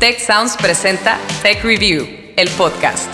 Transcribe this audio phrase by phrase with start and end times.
[0.00, 3.06] Tech Sounds presenta Tech Review, el podcast.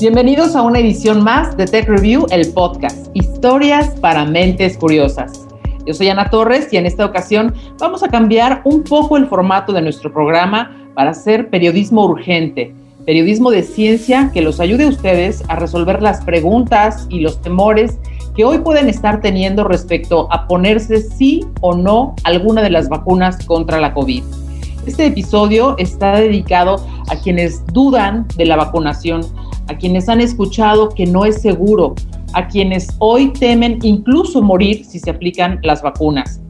[0.00, 3.08] Bienvenidos a una edición más de Tech Review, el podcast.
[3.12, 5.41] Historias para mentes curiosas.
[5.86, 9.72] Yo soy Ana Torres y en esta ocasión vamos a cambiar un poco el formato
[9.72, 12.72] de nuestro programa para hacer periodismo urgente,
[13.04, 17.98] periodismo de ciencia que los ayude a ustedes a resolver las preguntas y los temores
[18.36, 23.44] que hoy pueden estar teniendo respecto a ponerse sí o no alguna de las vacunas
[23.44, 24.22] contra la COVID.
[24.86, 26.76] Este episodio está dedicado
[27.08, 29.22] a quienes dudan de la vacunación,
[29.68, 31.94] a quienes han escuchado que no es seguro,
[32.34, 36.40] a quienes hoy temen incluso morir si se aplican las vacunas.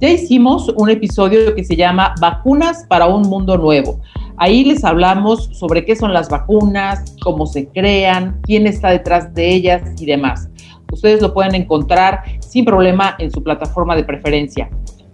[0.00, 4.00] Ya hicimos un episodio que se llama Vacunas para un Mundo Nuevo.
[4.36, 9.54] Ahí les hablamos sobre qué son las vacunas, cómo se crean, quién está detrás de
[9.54, 10.48] ellas y demás.
[10.90, 14.68] Ustedes lo pueden encontrar sin problema en su plataforma de preferencia.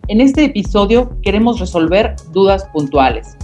[0.08, 3.36] En este episodio queremos resolver dudas puntuales.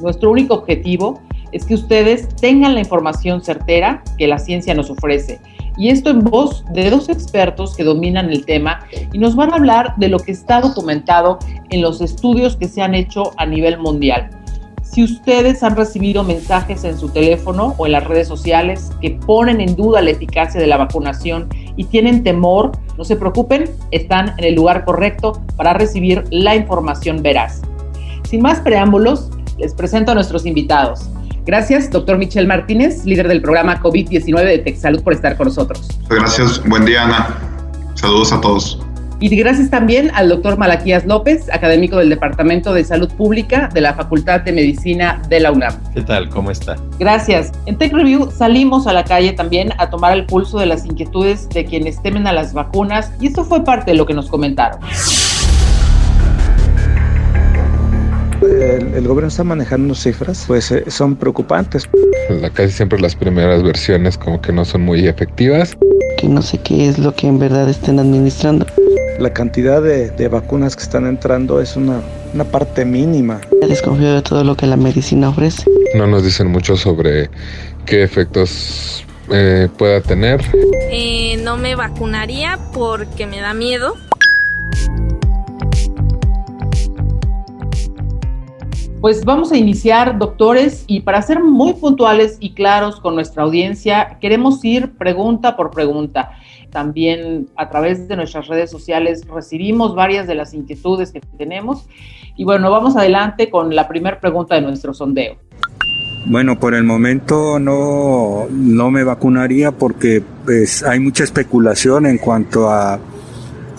[0.00, 1.20] Nuestro único objetivo
[1.52, 5.40] es que ustedes tengan la información certera que la ciencia nos ofrece
[5.76, 8.80] y esto en voz de dos expertos que dominan el tema
[9.12, 11.38] y nos van a hablar de lo que está documentado
[11.70, 14.30] en los estudios que se han hecho a nivel mundial.
[14.82, 19.60] Si ustedes han recibido mensajes en su teléfono o en las redes sociales que ponen
[19.60, 24.44] en duda la eficacia de la vacunación y tienen temor, no se preocupen, están en
[24.44, 27.62] el lugar correcto para recibir la información veraz.
[28.28, 31.08] Sin más preámbulos, les presento a nuestros invitados.
[31.46, 35.88] Gracias, doctor Michel Martínez, líder del programa COVID-19 de TechSalud, por estar con nosotros.
[36.08, 37.38] Gracias, buen día, Ana.
[37.94, 38.80] Saludos a todos.
[39.20, 43.94] Y gracias también al doctor Malaquías López, académico del Departamento de Salud Pública de la
[43.94, 45.74] Facultad de Medicina de la UNAM.
[45.94, 46.28] ¿Qué tal?
[46.28, 46.76] ¿Cómo está?
[46.98, 47.52] Gracias.
[47.66, 51.48] En Tech Review salimos a la calle también a tomar el pulso de las inquietudes
[51.50, 54.80] de quienes temen a las vacunas y esto fue parte de lo que nos comentaron
[58.44, 61.88] el, gobierno está manejando cifras, pues eh, son preocupantes.
[62.28, 65.76] La, casi siempre las primeras versiones como que no son muy efectivas.
[66.18, 68.66] Que no sé qué es lo que en verdad estén administrando.
[69.18, 72.00] La cantidad de, vacunas que están entrando es una,
[72.32, 73.40] una parte mínima.
[73.68, 75.64] Desconfío de todo lo que la medicina ofrece.
[75.94, 77.30] No nos dicen mucho sobre
[77.86, 80.42] qué efectos eh, pueda tener.
[80.90, 83.94] Eh, no me vacunaría porque me da miedo.
[89.04, 94.16] Pues vamos a iniciar, doctores, y para ser muy puntuales y claros con nuestra audiencia,
[94.18, 96.30] queremos ir pregunta por pregunta.
[96.70, 101.86] También a través de nuestras redes sociales recibimos varias de las inquietudes que tenemos.
[102.34, 105.36] Y bueno, vamos adelante con la primera pregunta de nuestro sondeo.
[106.24, 112.70] Bueno, por el momento no, no me vacunaría porque pues, hay mucha especulación en cuanto
[112.70, 112.98] a,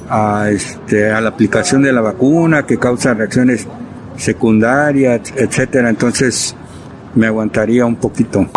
[0.07, 3.67] a, este, a la aplicación de la vacuna que causa reacciones
[4.17, 5.89] secundaria, etcétera.
[5.89, 6.55] Entonces
[7.15, 8.47] me aguantaría un poquito.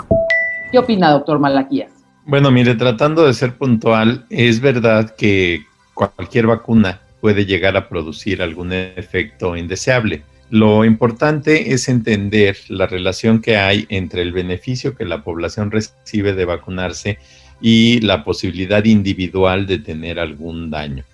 [0.70, 1.90] ¿Qué opina, doctor Malaquías?
[2.26, 5.62] Bueno, mire, tratando de ser puntual, es verdad que
[5.94, 10.22] cualquier vacuna puede llegar a producir algún efecto indeseable.
[10.50, 16.32] Lo importante es entender la relación que hay entre el beneficio que la población recibe
[16.34, 17.18] de vacunarse
[17.60, 21.04] y la posibilidad individual de tener algún daño.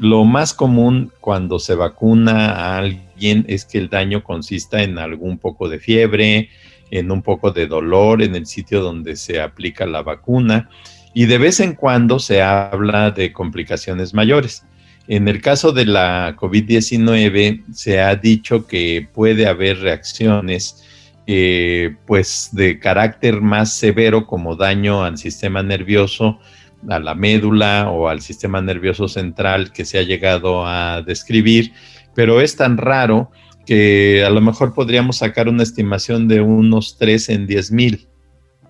[0.00, 5.36] Lo más común cuando se vacuna a alguien es que el daño consista en algún
[5.36, 6.48] poco de fiebre,
[6.90, 10.70] en un poco de dolor en el sitio donde se aplica la vacuna
[11.12, 14.64] y de vez en cuando se habla de complicaciones mayores.
[15.06, 20.82] En el caso de la COVID-19 se ha dicho que puede haber reacciones
[21.26, 26.38] eh, pues de carácter más severo como daño al sistema nervioso,
[26.88, 31.72] a la médula o al sistema nervioso central que se ha llegado a describir,
[32.14, 33.30] pero es tan raro
[33.66, 38.08] que a lo mejor podríamos sacar una estimación de unos 3 en 10 mil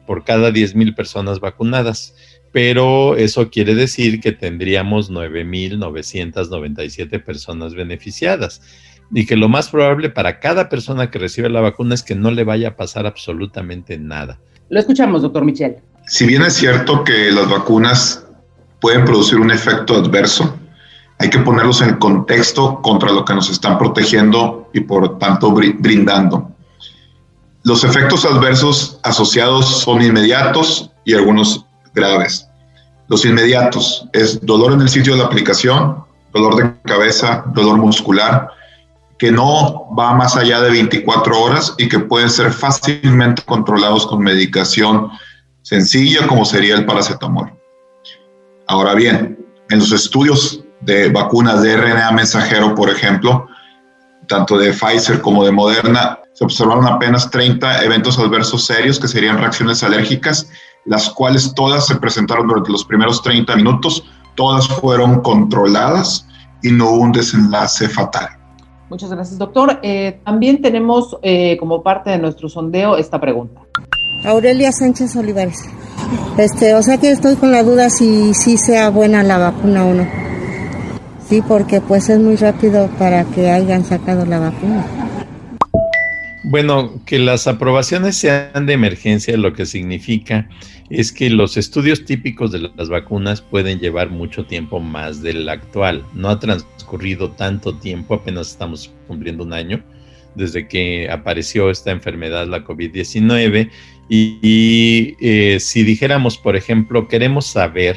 [0.06, 2.14] por cada 10 mil personas vacunadas,
[2.52, 8.60] pero eso quiere decir que tendríamos 9.997 personas beneficiadas
[9.12, 12.30] y que lo más probable para cada persona que recibe la vacuna es que no
[12.30, 14.40] le vaya a pasar absolutamente nada.
[14.68, 15.78] Lo escuchamos, doctor Michel.
[16.10, 18.24] Si bien es cierto que las vacunas
[18.80, 20.56] pueden producir un efecto adverso,
[21.20, 26.50] hay que ponerlos en contexto contra lo que nos están protegiendo y por tanto brindando.
[27.62, 31.64] Los efectos adversos asociados son inmediatos y algunos
[31.94, 32.44] graves.
[33.06, 38.48] Los inmediatos es dolor en el sitio de la aplicación, dolor de cabeza, dolor muscular,
[39.16, 44.20] que no va más allá de 24 horas y que pueden ser fácilmente controlados con
[44.22, 45.12] medicación
[45.70, 47.52] sencilla como sería el paracetamol.
[48.66, 49.38] Ahora bien,
[49.68, 53.46] en los estudios de vacunas de RNA mensajero, por ejemplo,
[54.26, 59.38] tanto de Pfizer como de Moderna, se observaron apenas 30 eventos adversos serios que serían
[59.38, 60.50] reacciones alérgicas,
[60.86, 64.02] las cuales todas se presentaron durante los primeros 30 minutos,
[64.34, 66.26] todas fueron controladas
[66.64, 68.28] y no un desenlace fatal.
[68.88, 69.78] Muchas gracias, doctor.
[69.84, 73.60] Eh, también tenemos eh, como parte de nuestro sondeo esta pregunta.
[74.24, 75.58] Aurelia Sánchez Olivares.
[76.36, 79.94] Este, o sea que estoy con la duda si sí sea buena la vacuna o
[79.94, 80.08] no.
[81.28, 84.86] Sí, porque pues es muy rápido para que hayan sacado la vacuna.
[86.44, 90.48] Bueno, que las aprobaciones sean de emergencia lo que significa
[90.88, 96.04] es que los estudios típicos de las vacunas pueden llevar mucho tiempo más del actual.
[96.14, 99.84] No ha transcurrido tanto tiempo, apenas estamos cumpliendo un año
[100.34, 103.70] desde que apareció esta enfermedad, la COVID-19.
[104.12, 107.96] Y, eh, si dijéramos, por ejemplo, queremos saber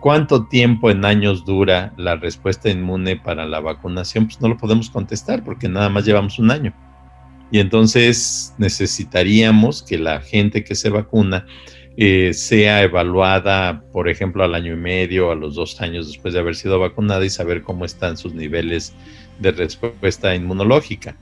[0.00, 4.90] cuánto tiempo en años dura la respuesta inmune para la vacunación, pues no lo podemos
[4.90, 6.74] contestar porque nada más llevamos un año.
[7.52, 11.46] Y entonces necesitaríamos que la gente que se vacuna
[11.96, 16.40] eh, sea evaluada, por ejemplo, al año y medio, a los dos años después de
[16.40, 18.92] haber sido vacunada y saber cómo están sus niveles
[19.38, 21.16] de respuesta inmunológica.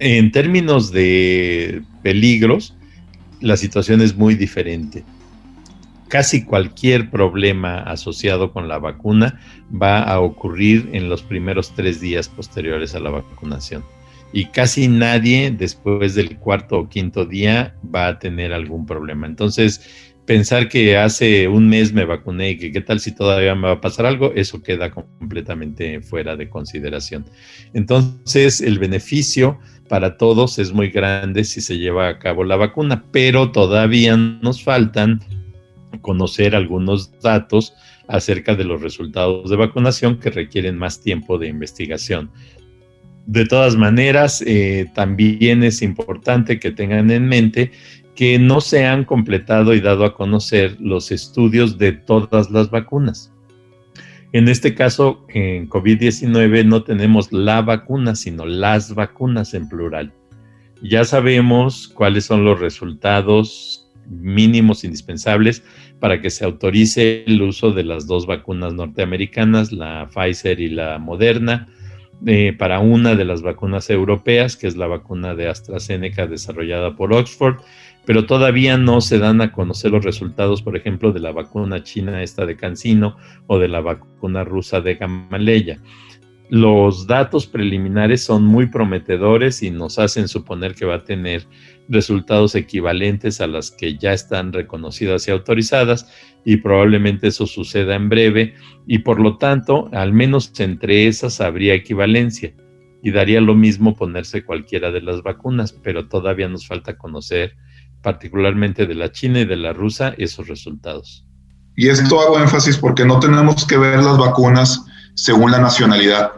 [0.00, 2.74] En términos de peligros,
[3.40, 5.04] la situación es muy diferente.
[6.08, 9.40] Casi cualquier problema asociado con la vacuna
[9.70, 13.84] va a ocurrir en los primeros tres días posteriores a la vacunación
[14.32, 19.26] y casi nadie después del cuarto o quinto día va a tener algún problema.
[19.26, 23.68] Entonces, pensar que hace un mes me vacuné y que qué tal si todavía me
[23.68, 27.24] va a pasar algo, eso queda completamente fuera de consideración.
[27.74, 29.58] Entonces, el beneficio
[29.90, 34.62] para todos es muy grande si se lleva a cabo la vacuna, pero todavía nos
[34.62, 35.18] faltan
[36.00, 37.74] conocer algunos datos
[38.06, 42.30] acerca de los resultados de vacunación que requieren más tiempo de investigación.
[43.26, 47.72] De todas maneras, eh, también es importante que tengan en mente
[48.14, 53.32] que no se han completado y dado a conocer los estudios de todas las vacunas.
[54.32, 60.12] En este caso, en COVID-19 no tenemos la vacuna, sino las vacunas en plural.
[60.82, 65.62] Ya sabemos cuáles son los resultados mínimos indispensables
[65.98, 70.98] para que se autorice el uso de las dos vacunas norteamericanas, la Pfizer y la
[70.98, 71.68] Moderna,
[72.26, 77.12] eh, para una de las vacunas europeas, que es la vacuna de AstraZeneca desarrollada por
[77.12, 77.56] Oxford,
[78.06, 82.22] pero todavía no se dan a conocer los resultados, por ejemplo, de la vacuna china
[82.22, 83.16] esta de Cancino
[83.46, 85.80] o de la vacuna rusa de Gamaleya.
[86.50, 91.46] Los datos preliminares son muy prometedores y nos hacen suponer que va a tener
[91.88, 96.12] resultados equivalentes a las que ya están reconocidas y autorizadas
[96.44, 98.54] y probablemente eso suceda en breve
[98.86, 102.52] y por lo tanto al menos entre esas habría equivalencia
[103.00, 107.54] y daría lo mismo ponerse cualquiera de las vacunas, pero todavía nos falta conocer
[108.02, 111.26] particularmente de la China y de la rusa esos resultados.
[111.76, 116.32] Y esto hago énfasis porque no tenemos que ver las vacunas según la nacionalidad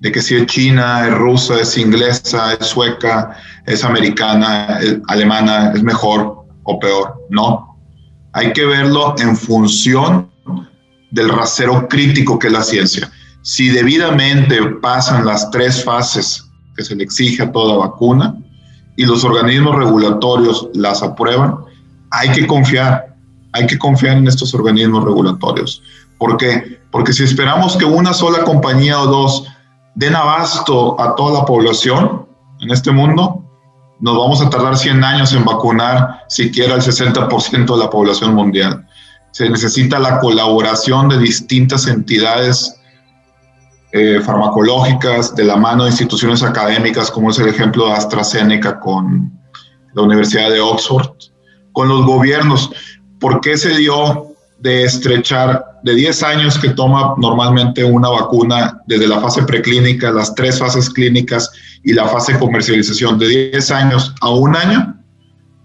[0.00, 5.72] de que si es china, es rusa, es inglesa, es sueca, es americana, es alemana,
[5.74, 7.14] es mejor o peor.
[7.30, 7.78] No.
[8.34, 10.30] Hay que verlo en función
[11.10, 13.10] del rasero crítico que es la ciencia.
[13.42, 16.44] Si debidamente pasan las tres fases
[16.76, 18.36] que se le exige a toda vacuna
[18.96, 21.56] y los organismos regulatorios las aprueban,
[22.10, 23.14] hay que confiar,
[23.52, 25.82] hay que confiar en estos organismos regulatorios.
[26.18, 26.80] ¿Por qué?
[26.90, 29.44] Porque si esperamos que una sola compañía o dos
[29.94, 32.26] den abasto a toda la población
[32.60, 33.44] en este mundo,
[34.00, 38.86] nos vamos a tardar 100 años en vacunar siquiera el 60% de la población mundial.
[39.32, 42.76] Se necesita la colaboración de distintas entidades
[43.96, 49.32] eh, farmacológicas de la mano de instituciones académicas, como es el ejemplo de AstraZeneca con
[49.92, 51.10] la Universidad de Oxford,
[51.70, 52.72] con los gobiernos.
[53.20, 59.06] ¿Por qué se dio de estrechar de 10 años que toma normalmente una vacuna desde
[59.06, 61.52] la fase preclínica, las tres fases clínicas
[61.84, 65.00] y la fase comercialización, de 10 años a un año,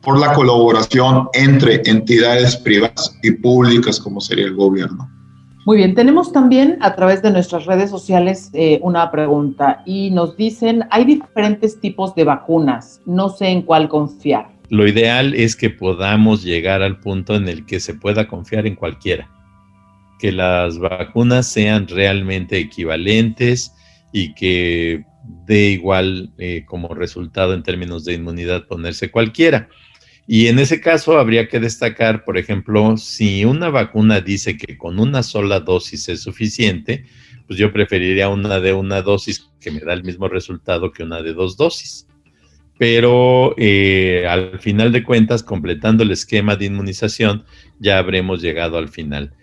[0.02, 5.10] por la colaboración entre entidades privadas y públicas como sería el gobierno.
[5.66, 10.38] Muy bien, tenemos también a través de nuestras redes sociales eh, una pregunta y nos
[10.38, 14.50] dicen, hay diferentes tipos de vacunas, no sé en cuál confiar.
[14.70, 18.76] Lo ideal es que podamos llegar al punto en el que se pueda confiar en
[18.76, 19.30] cualquiera,
[20.20, 23.74] que las vacunas sean realmente equivalentes
[24.14, 25.04] y que
[25.46, 29.70] dé igual eh, como resultado en términos de inmunidad ponerse cualquiera.
[30.32, 35.00] Y en ese caso habría que destacar, por ejemplo, si una vacuna dice que con
[35.00, 37.06] una sola dosis es suficiente,
[37.48, 41.24] pues yo preferiría una de una dosis que me da el mismo resultado que una
[41.24, 42.08] de dos dosis.
[42.78, 47.44] Pero eh, al final de cuentas, completando el esquema de inmunización,
[47.80, 49.34] ya habremos llegado al final.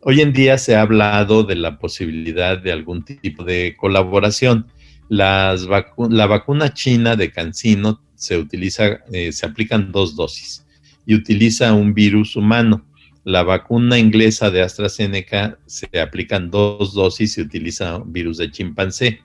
[0.00, 4.66] Hoy en día se ha hablado de la posibilidad de algún tipo de colaboración.
[5.08, 5.68] Las
[6.10, 10.64] la vacuna china de Cancino se utiliza, eh, se aplican dos dosis
[11.04, 12.86] y utiliza un virus humano.
[13.24, 19.22] La vacuna inglesa de AstraZeneca se aplican dos dosis y utiliza un virus de chimpancé.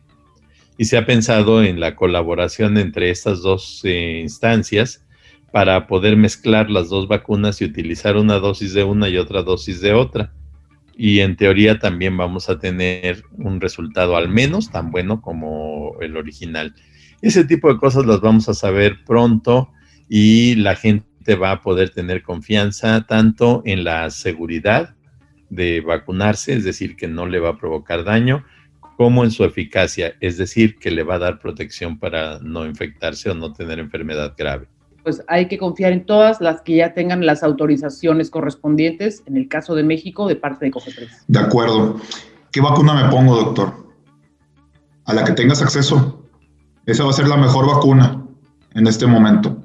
[0.80, 5.06] Y se ha pensado en la colaboración entre estas dos eh, instancias
[5.52, 9.80] para poder mezclar las dos vacunas y utilizar una dosis de una y otra dosis
[9.80, 10.34] de otra.
[10.98, 16.18] Y en teoría también vamos a tener un resultado al menos tan bueno como el
[16.18, 16.74] original.
[17.22, 19.70] Ese tipo de cosas las vamos a saber pronto
[20.08, 24.96] y la gente va a poder tener confianza tanto en la seguridad
[25.50, 28.44] de vacunarse, es decir, que no le va a provocar daño,
[28.98, 33.30] como en su eficacia, es decir, que le va a dar protección para no infectarse
[33.30, 34.68] o no tener enfermedad grave.
[35.04, 39.48] Pues hay que confiar en todas las que ya tengan las autorizaciones correspondientes, en el
[39.48, 41.26] caso de México, de parte de COFEPRIS.
[41.28, 42.02] De acuerdo.
[42.52, 43.88] ¿Qué vacuna me pongo, doctor?
[45.06, 46.17] A la que tengas acceso.
[46.88, 48.24] Esa va a ser la mejor vacuna
[48.74, 49.58] en este momento,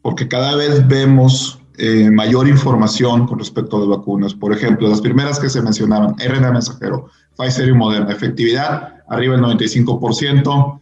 [0.00, 4.32] porque cada vez vemos eh, mayor información con respecto a las vacunas.
[4.32, 9.44] Por ejemplo, las primeras que se mencionaron, RNA mensajero, Pfizer y Moderna, efectividad arriba del
[9.44, 10.80] 95%,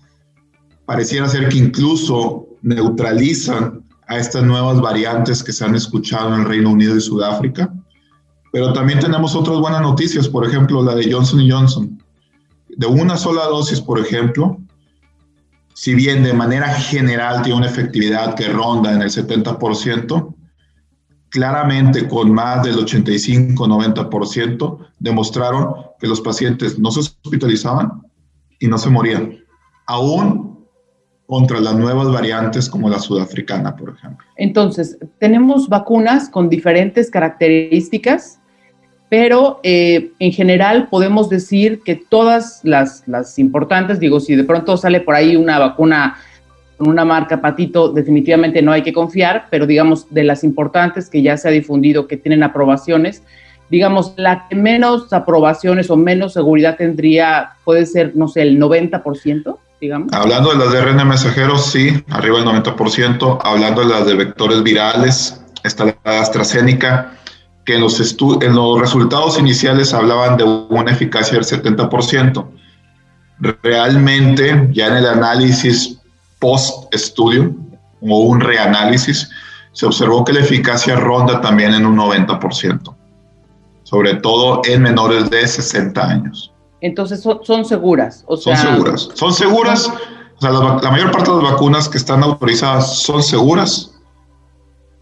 [0.84, 6.46] pareciera ser que incluso neutralizan a estas nuevas variantes que se han escuchado en el
[6.46, 7.72] Reino Unido y Sudáfrica.
[8.52, 12.02] Pero también tenemos otras buenas noticias, por ejemplo, la de Johnson Johnson.
[12.76, 14.58] De una sola dosis, por ejemplo,
[15.78, 20.34] si bien de manera general tiene una efectividad que ronda en el 70%,
[21.28, 28.02] claramente con más del 85-90% demostraron que los pacientes no se hospitalizaban
[28.58, 29.38] y no se morían,
[29.86, 30.66] aún
[31.26, 34.26] contra las nuevas variantes como la sudafricana, por ejemplo.
[34.34, 38.37] Entonces, tenemos vacunas con diferentes características
[39.08, 43.04] pero eh, en general podemos decir que todas las,
[43.38, 46.18] importantes, digo, si de pronto sale por ahí una vacuna
[46.76, 51.22] con una marca patito, definitivamente no hay que confiar, pero digamos, de las importantes que
[51.22, 53.22] ya se ha difundido, que tienen aprobaciones,
[53.70, 59.58] digamos, la que menos aprobaciones o menos seguridad tendría puede ser, no sé, el 90%.
[59.80, 60.12] Digamos.
[60.12, 63.38] Hablando de las de RNA mensajeros, sí, arriba del 90%.
[63.40, 67.12] Hablando de las de vectores virales, está la AstraZeneca,
[67.68, 68.00] que en los,
[68.40, 72.46] en los resultados iniciales hablaban de una eficacia del 70%.
[73.62, 75.98] Realmente, ya en el análisis
[76.38, 77.54] post-estudio
[78.00, 79.28] o un reanálisis,
[79.72, 82.96] se observó que la eficacia ronda también en un 90%,
[83.82, 86.50] sobre todo en menores de 60 años.
[86.80, 88.24] Entonces son, seguras.
[88.28, 89.10] O son seguras.
[89.12, 89.92] Son seguras.
[90.38, 93.90] O sea, la, la, mayor parte de las vacunas que están autorizadas son seguras,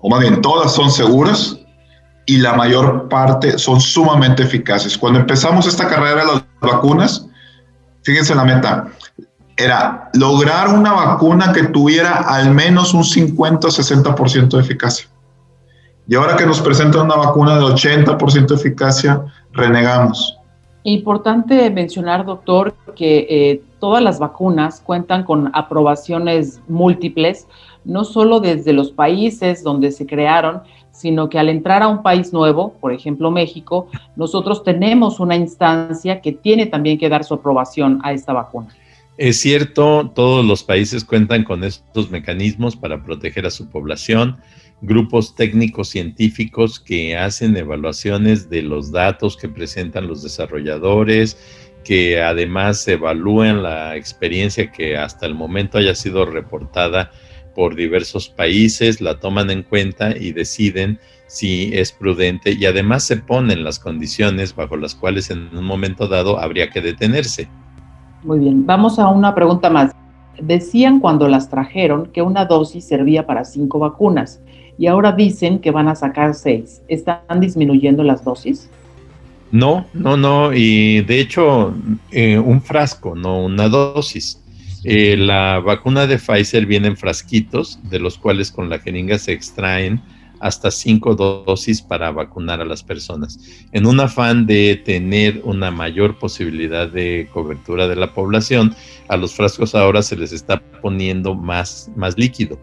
[0.01, 1.61] o más bien todas son seguras,
[2.27, 4.99] y la mayor parte son sumamente eficaces.
[4.99, 7.27] Cuando empezamos esta carrera de las vacunas,
[8.03, 8.89] fíjense la meta,
[9.57, 15.09] era lograr una vacuna que tuviera al menos un 50 o 60% de eficacia.
[16.09, 20.37] Y ahora que nos presentan una vacuna de 80% de eficacia, renegamos.
[20.85, 27.49] Importante mencionar, doctor, que eh, todas las vacunas cuentan con aprobaciones múltiples,
[27.85, 30.63] no solo desde los países donde se crearon,
[30.97, 36.23] sino que al entrar a un país nuevo, por ejemplo México, nosotros tenemos una instancia
[36.23, 38.69] que tiene también que dar su aprobación a esta vacuna.
[39.19, 44.39] Es cierto, todos los países cuentan con estos mecanismos para proteger a su población,
[44.81, 51.39] grupos técnicos científicos que hacen evaluaciones de los datos que presentan los desarrolladores,
[51.85, 57.11] que además evalúan la experiencia que hasta el momento haya sido reportada
[57.57, 63.17] por diversos países, la toman en cuenta y deciden si es prudente y además se
[63.17, 67.49] ponen las condiciones bajo las cuales en un momento dado habría que detenerse.
[68.23, 69.93] Muy bien, vamos a una pregunta más.
[70.39, 74.41] Decían cuando las trajeron que una dosis servía para cinco vacunas
[74.77, 76.83] y ahora dicen que van a sacar seis.
[76.89, 78.69] ¿Están disminuyendo las dosis?
[79.51, 80.53] No, no, no.
[80.53, 81.75] Y de hecho,
[82.11, 84.43] eh, un frasco, no una dosis.
[84.89, 89.33] Eh, la vacuna de Pfizer viene en frasquitos, de los cuales con la jeringa se
[89.33, 90.01] extraen
[90.39, 93.41] hasta cinco dosis para vacunar a las personas.
[93.73, 98.77] En un afán de tener una mayor posibilidad de cobertura de la población,
[99.09, 102.57] a los frascos ahora se les está poniendo más, más líquido.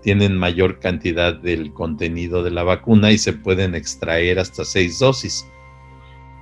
[0.00, 5.44] Tienen mayor cantidad del contenido de la vacuna y se pueden extraer hasta seis dosis.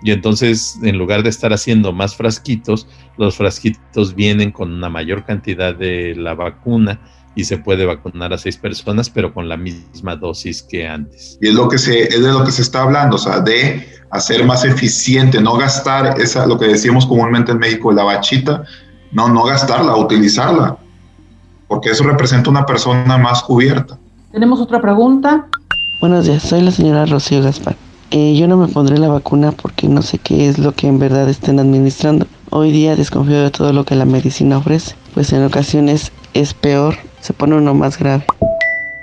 [0.03, 5.25] Y entonces, en lugar de estar haciendo más frasquitos, los frasquitos vienen con una mayor
[5.25, 7.01] cantidad de la vacuna
[7.35, 11.39] y se puede vacunar a seis personas, pero con la misma dosis que antes.
[11.41, 13.87] Y es lo que se, es de lo que se está hablando, o sea, de
[14.11, 18.65] hacer más eficiente, no gastar esa, lo que decimos comúnmente en México, la bachita,
[19.13, 20.77] no, no gastarla, utilizarla,
[21.69, 23.99] porque eso representa una persona más cubierta.
[24.33, 25.47] Tenemos otra pregunta.
[26.01, 27.77] Buenos días, soy la señora Rocío Gaspar.
[28.15, 30.99] Eh, yo no me pondré la vacuna porque no sé qué es lo que en
[30.99, 32.27] verdad estén administrando.
[32.51, 36.95] Hoy día desconfío de todo lo que la medicina ofrece, pues en ocasiones es peor,
[37.21, 38.25] se pone uno más grave.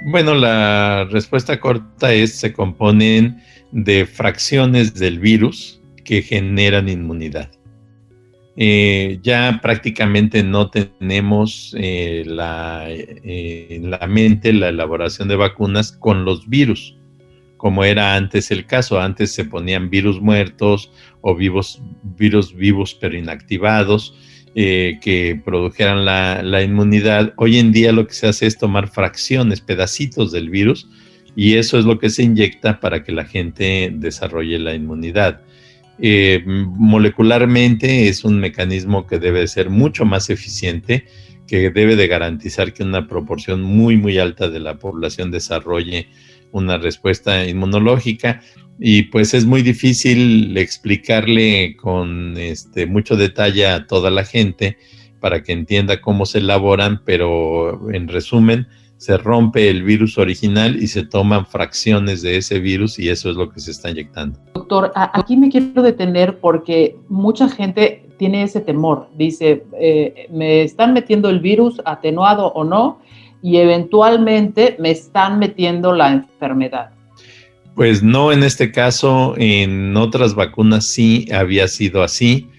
[0.05, 7.49] Bueno, la respuesta corta es se componen de fracciones del virus que generan inmunidad.
[8.57, 16.25] Eh, ya prácticamente no tenemos eh, la, en la mente la elaboración de vacunas con
[16.25, 16.98] los virus
[17.59, 19.01] como era antes el caso.
[19.01, 21.81] Antes se ponían virus muertos o vivos,
[22.17, 24.15] virus vivos pero inactivados
[24.55, 27.33] eh, que produjeran la, inmunidad.
[27.35, 30.87] Hoy en día lo que se hace es tomar fracciones, pedacitos del virus
[31.35, 35.41] y eso es lo que se inyecta para que la gente desarrolle la inmunidad.
[36.01, 41.07] Eh, molecularmente es un mecanismo que debe ser mucho más eficiente,
[41.45, 46.07] que debe de garantizar que una proporción muy, muy alta de la población desarrolle
[46.51, 48.41] una respuesta inmunológica
[48.79, 54.77] y pues es muy difícil explicarle con este, mucho detalle a toda la gente
[55.19, 58.67] para que entienda cómo se elaboran, pero en resumen,
[58.99, 63.37] se rompe el virus original y se toman fracciones de ese virus y eso es
[63.37, 64.39] lo que se está inyectando.
[64.53, 69.07] Doctor, aquí me quiero detener porque mucha gente tiene ese temor.
[69.17, 72.99] Dice, eh, me están metiendo el virus atenuado o no,
[73.41, 76.91] y eventualmente me están metiendo la enfermedad.
[77.75, 82.49] Pues no en este caso, en otras vacunas sí había sido así,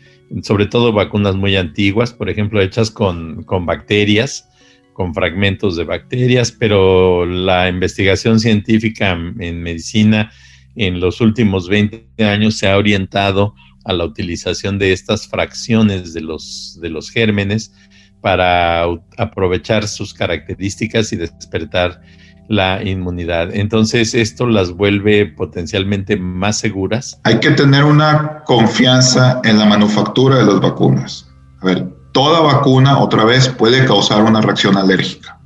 [0.43, 4.49] sobre todo vacunas muy antiguas, por ejemplo, hechas con, con bacterias,
[4.95, 10.31] con fragmentos de bacterias, pero la investigación científica en medicina
[10.77, 16.21] en los últimos 20 años se ha orientado a la utilización de estas fracciones de
[16.21, 17.73] los, de los gérmenes
[18.21, 18.85] para
[19.17, 22.01] aprovechar sus características y despertar
[22.49, 23.55] la inmunidad.
[23.55, 27.21] Entonces esto las vuelve potencialmente más seguras.
[27.23, 31.29] Hay que tener una confianza en la manufactura de las vacunas.
[31.61, 35.39] A ver, toda vacuna otra vez puede causar una reacción alérgica.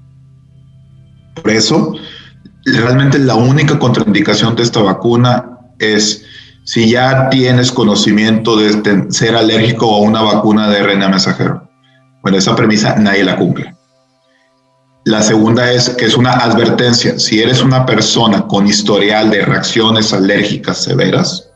[1.34, 1.94] Por eso,
[2.64, 6.24] realmente la única contraindicación de esta vacuna es
[6.64, 11.68] si ya tienes conocimiento de ser alérgico a una vacuna de RNA mensajero.
[12.22, 13.74] Bueno, esa premisa nadie la cumple.
[15.04, 17.18] La segunda es que es una advertencia.
[17.18, 21.50] Si eres una persona con historial de reacciones alérgicas severas,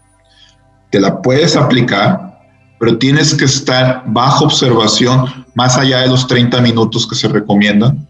[0.90, 2.38] te la puedes aplicar,
[2.79, 8.07] pero tienes que estar bajo observación más allá de los 30 minutos que se recomiendan.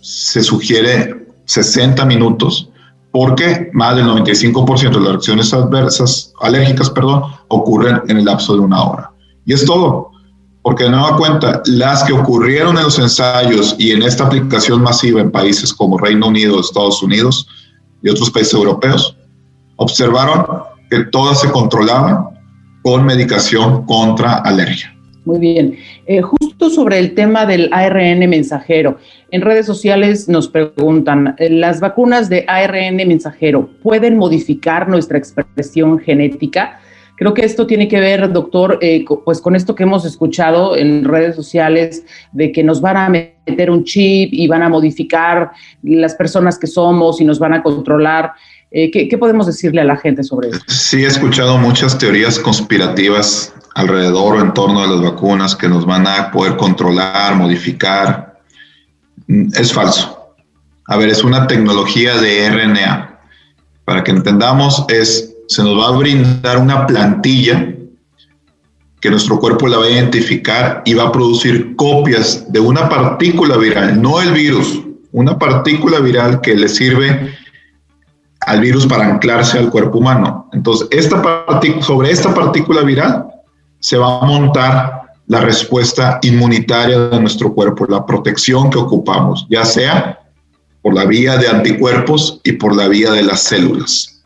[0.00, 2.69] Se sugiere 60 minutos
[3.12, 8.60] porque más del 95% de las reacciones adversas, alérgicas, perdón, ocurren en el lapso de
[8.60, 9.10] una hora.
[9.44, 10.10] Y es todo
[10.62, 15.20] porque de nueva cuenta, las que ocurrieron en los ensayos y en esta aplicación masiva
[15.20, 17.46] en países como Reino Unido, Estados Unidos
[18.02, 19.16] y otros países europeos,
[19.76, 20.44] observaron
[20.90, 22.28] que todas se controlaban
[22.82, 24.94] con medicación contra alergia.
[25.24, 25.76] Muy bien.
[26.06, 28.98] Eh, justo sobre el tema del ARN mensajero,
[29.30, 36.80] en redes sociales nos preguntan, ¿las vacunas de ARN mensajero pueden modificar nuestra expresión genética?
[37.20, 41.04] Creo que esto tiene que ver, doctor, eh, pues con esto que hemos escuchado en
[41.04, 42.02] redes sociales,
[42.32, 45.50] de que nos van a meter un chip y van a modificar
[45.82, 48.32] las personas que somos y nos van a controlar.
[48.72, 50.60] Eh, ¿qué, podemos decirle a la gente sobre eso?
[50.68, 55.84] Sí, he escuchado muchas teorías conspirativas alrededor o en torno a las vacunas que nos
[55.84, 58.40] van a poder controlar, modificar.
[59.54, 60.34] Es falso.
[60.86, 63.18] A ver, es una tecnología de RNA.
[63.84, 67.74] Para que entendamos, es se nos va a brindar una plantilla
[69.00, 73.56] que nuestro cuerpo la va a identificar y va a producir copias de una partícula
[73.56, 74.80] viral, no el virus,
[75.10, 77.34] una partícula viral que le sirve
[78.50, 80.48] al virus para anclarse al cuerpo humano.
[80.52, 80.88] Entonces,
[81.80, 83.26] sobre esta partícula viral
[83.78, 89.64] se va a montar la respuesta inmunitaria de nuestro cuerpo, la protección que ocupamos, ya
[89.64, 90.18] sea
[90.82, 94.22] por la vía de anticuerpos y por la vía de las células.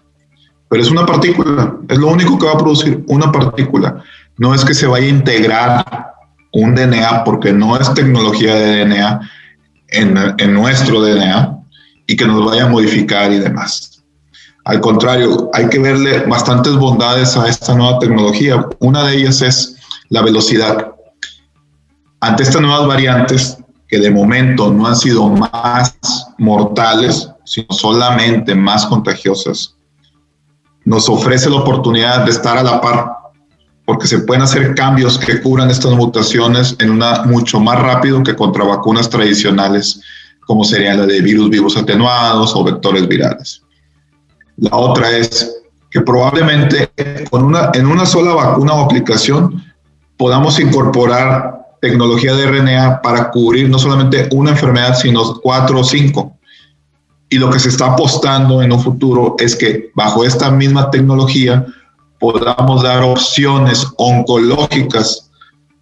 [0.70, 4.02] Pero es una partícula, es lo único que va a producir una partícula.
[4.38, 5.84] No es que se vaya a integrar
[6.52, 9.20] un DNA, porque no es tecnología de DNA
[9.88, 11.58] en, en nuestro DNA
[12.06, 13.93] y que nos vaya a modificar y demás.
[14.64, 18.66] Al contrario, hay que verle bastantes bondades a esta nueva tecnología.
[18.79, 19.77] Una de ellas es
[20.09, 20.92] la velocidad.
[22.20, 25.96] Ante estas nuevas variantes, que de momento no han sido más
[26.38, 29.77] mortales, sino solamente más contagiosas,
[30.87, 33.12] nos ofrece la oportunidad de estar a la par,
[33.85, 38.35] porque se pueden hacer cambios que cubran estas mutaciones en una mucho más rápido que
[38.35, 40.00] contra vacunas tradicionales,
[40.46, 43.63] como serían la de virus vivos atenuados o vectores virales.
[44.56, 46.90] La otra es que probablemente
[47.30, 49.62] con una, en una sola vacuna o aplicación
[50.16, 56.36] podamos incorporar tecnología de RNA para cubrir no solamente una enfermedad, sino cuatro o cinco.
[57.28, 61.66] Y lo que se está apostando en un futuro es que bajo esta misma tecnología
[62.18, 65.30] podamos dar opciones oncológicas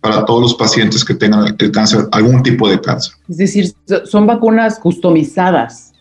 [0.00, 3.14] para todos los pacientes que tengan el cáncer, algún tipo de cáncer.
[3.28, 3.72] Es decir,
[4.04, 5.91] son vacunas customizadas,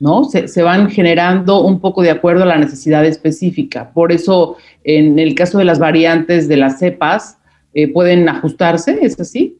[0.00, 0.24] ¿no?
[0.24, 3.90] Se, se, van generando un poco de acuerdo a la necesidad específica.
[3.92, 7.38] Por eso, en el caso de las variantes de las cepas,
[7.74, 9.58] eh, pueden ajustarse, ¿es así?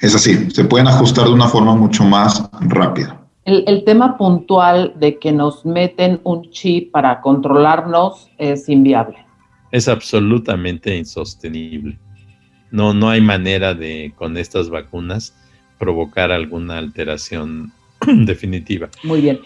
[0.00, 3.20] Es así, se pueden ajustar de una forma mucho más rápida.
[3.46, 9.16] El, el, tema puntual de que nos meten un chip para controlarnos es inviable.
[9.70, 11.98] Es absolutamente insostenible.
[12.70, 15.34] No, no hay manera de, con estas vacunas,
[15.78, 17.72] provocar alguna alteración
[18.06, 18.88] definitiva.
[19.02, 19.40] Muy bien.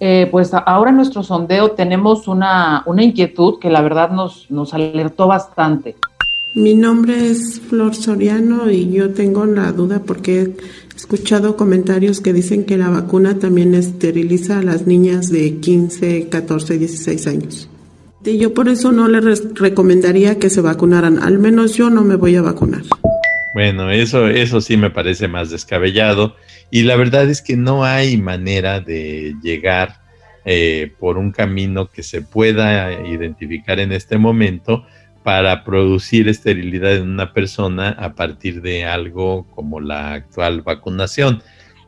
[0.00, 4.74] Eh, pues ahora en nuestro sondeo tenemos una, una inquietud que la verdad nos, nos
[4.74, 5.96] alertó bastante.
[6.54, 10.56] Mi nombre es Flor Soriano y yo tengo la duda porque he
[10.96, 16.78] escuchado comentarios que dicen que la vacuna también esteriliza a las niñas de 15, 14,
[16.78, 17.68] 16 años.
[18.24, 22.14] Y yo por eso no les recomendaría que se vacunaran, al menos yo no me
[22.14, 22.82] voy a vacunar.
[23.54, 26.34] Bueno, eso, eso sí me parece más descabellado
[26.72, 30.00] y la verdad es que no hay manera de llegar
[30.44, 34.84] eh, por un camino que se pueda identificar en este momento
[35.22, 41.40] para producir esterilidad en una persona a partir de algo como la actual vacunación.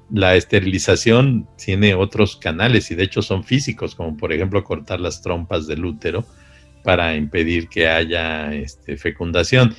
[0.09, 5.21] La esterilización tiene otros canales y de hecho son físicos, como por ejemplo cortar las
[5.21, 6.25] trompas del útero
[6.85, 9.75] para impedir que haya este, fecundación.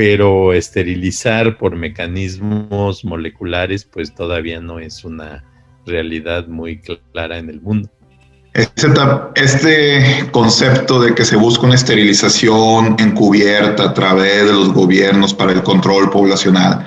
[0.00, 5.44] Pero esterilizar por mecanismos moleculares, pues todavía no es una
[5.84, 7.90] realidad muy clara en el mundo.
[8.54, 8.88] Este,
[9.34, 15.52] este, concepto de que se busca una esterilización encubierta a través de los gobiernos para
[15.52, 16.86] el control poblacional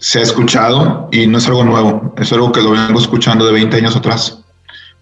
[0.00, 3.52] se ha escuchado y no es algo nuevo, es algo que lo vengo escuchando de
[3.52, 4.42] 20 años atrás.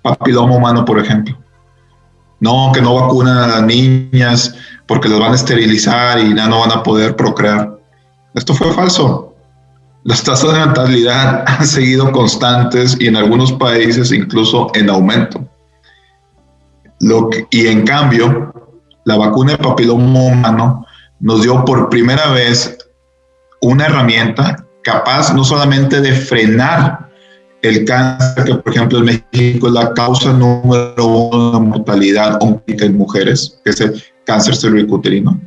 [0.03, 1.35] Papiloma humano, por ejemplo.
[2.41, 4.55] No, que no vacunan a las niñas
[4.87, 7.79] porque las van a esterilizar y ya no van a poder procrear.
[8.35, 9.35] Esto fue falso.
[10.05, 15.45] Las tasas de natalidad han seguido constantes y en algunos países incluso en aumento.
[17.01, 18.53] Lo y en cambio,
[19.05, 20.87] la vacuna de papiloma humano
[21.21, 22.79] nos dio por primera vez
[23.61, 27.11] una herramienta capaz no solamente de frenar
[27.63, 32.97] el cáncer, que por ejemplo en México es la causa número uno de mortalidad en
[32.97, 35.41] mujeres, que es el cáncer cervicuterino,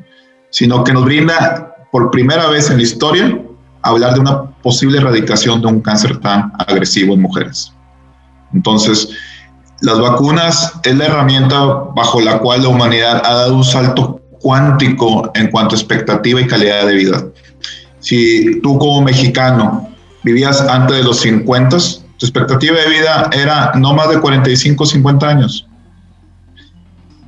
[0.50, 3.40] sino que nos brinda por primera vez en la historia
[3.82, 7.72] hablar de una posible erradicación de un cáncer tan agresivo en mujeres.
[8.54, 9.10] Entonces,
[9.82, 11.64] las vacunas es la herramienta
[11.96, 16.48] bajo la cual la humanidad ha dado un salto cuántico en cuanto a expectativa y
[16.48, 17.24] calidad de vida.
[18.00, 19.90] Si tú como mexicano
[20.24, 21.78] vivías antes de los 50,
[22.18, 25.69] tu expectativa de vida era no más de 45 o 50 años.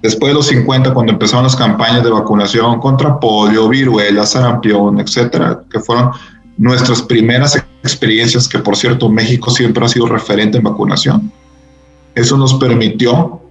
[0.02, 5.62] Después de los 50, cuando empezaron las campañas de vacunación contra polio, viruela, sarampión, etcétera,
[5.70, 6.12] que fueron
[6.58, 11.32] nuestras primeras experiencias, que por cierto México siempre ha sido referente en vacunación.
[12.16, 13.42] Eso nos permitió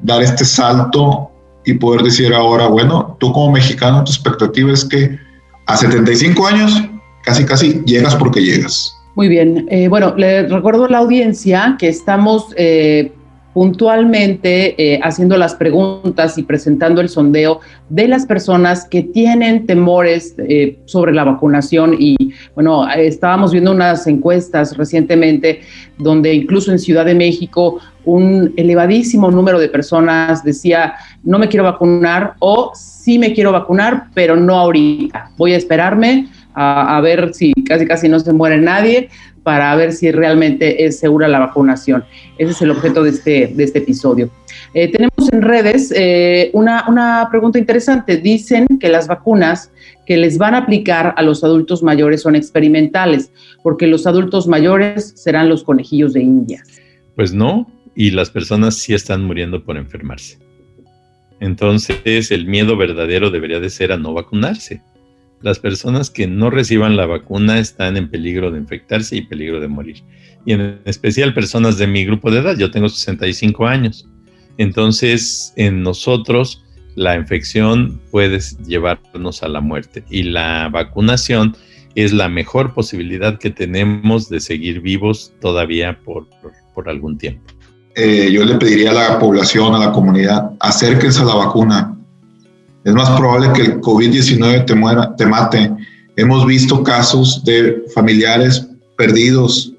[0.00, 1.30] dar este salto
[1.64, 5.18] y poder decir ahora, bueno, tú como mexicano, tu expectativa es que
[5.66, 6.82] a 75 años
[7.24, 8.96] casi casi llegas porque llegas.
[9.16, 13.12] Muy bien, eh, bueno, le recuerdo a la audiencia que estamos eh,
[13.56, 20.34] puntualmente eh, haciendo las preguntas y presentando el sondeo de las personas que tienen temores
[20.36, 21.96] eh, sobre la vacunación.
[21.98, 25.62] Y bueno, estábamos viendo unas encuestas recientemente
[25.96, 30.92] donde incluso en Ciudad de México un elevadísimo número de personas decía
[31.24, 36.28] no me quiero vacunar o sí me quiero vacunar, pero no ahorita, voy a esperarme
[36.56, 39.10] a, ver si casi casi no se muere nadie
[39.42, 42.04] para ver si realmente es segura la vacunación.
[42.38, 44.30] Ese es el objeto de este, de este episodio.
[44.74, 48.16] Eh, tenemos en redes eh, una, una pregunta interesante.
[48.16, 49.70] Dicen que las vacunas
[50.06, 53.30] que les van a aplicar a los adultos mayores son experimentales,
[53.62, 56.62] porque los adultos mayores serán los conejillos de India.
[57.14, 60.38] Pues no, y las personas sí están muriendo por enfermarse.
[61.38, 64.80] Entonces el miedo verdadero debería de ser a no vacunarse.
[65.42, 69.68] Las personas que no reciban la vacuna están en peligro de infectarse y peligro de
[69.68, 70.02] morir.
[70.44, 74.08] Y en especial personas de mi grupo de edad, yo tengo 65 años.
[74.58, 81.54] Entonces en nosotros la infección puede llevarnos a la muerte y la vacunación
[81.94, 86.26] es la mejor posibilidad que tenemos de seguir vivos todavía por,
[86.74, 87.42] por algún tiempo.
[87.94, 91.95] Eh, yo le pediría a la población, a la comunidad, acérquense a la vacuna.
[92.86, 95.72] Es más probable que el COVID-19 te, muera, te mate.
[96.14, 98.64] Hemos visto casos de familiares
[98.96, 99.72] perdidos,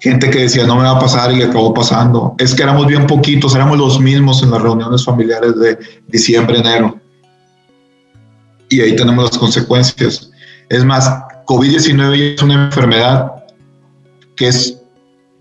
[0.00, 2.34] gente que decía no me va a pasar y le acabó pasando.
[2.36, 5.78] Es que éramos bien poquitos, éramos los mismos en las reuniones familiares de
[6.08, 7.00] diciembre, enero.
[8.68, 10.30] Y ahí tenemos las consecuencias.
[10.68, 11.10] Es más,
[11.46, 13.32] COVID-19 es una enfermedad
[14.36, 14.78] que es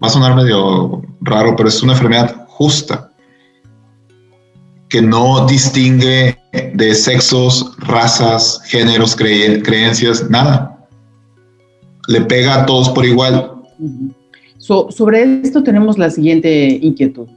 [0.02, 3.12] va a sonar medio raro, pero es una enfermedad justa,
[4.96, 6.40] que no distingue
[6.74, 10.88] de sexos, razas, géneros, creencias, nada.
[12.08, 13.52] Le pega a todos por igual.
[14.58, 17.28] sobre esto tenemos la siguiente inquietud.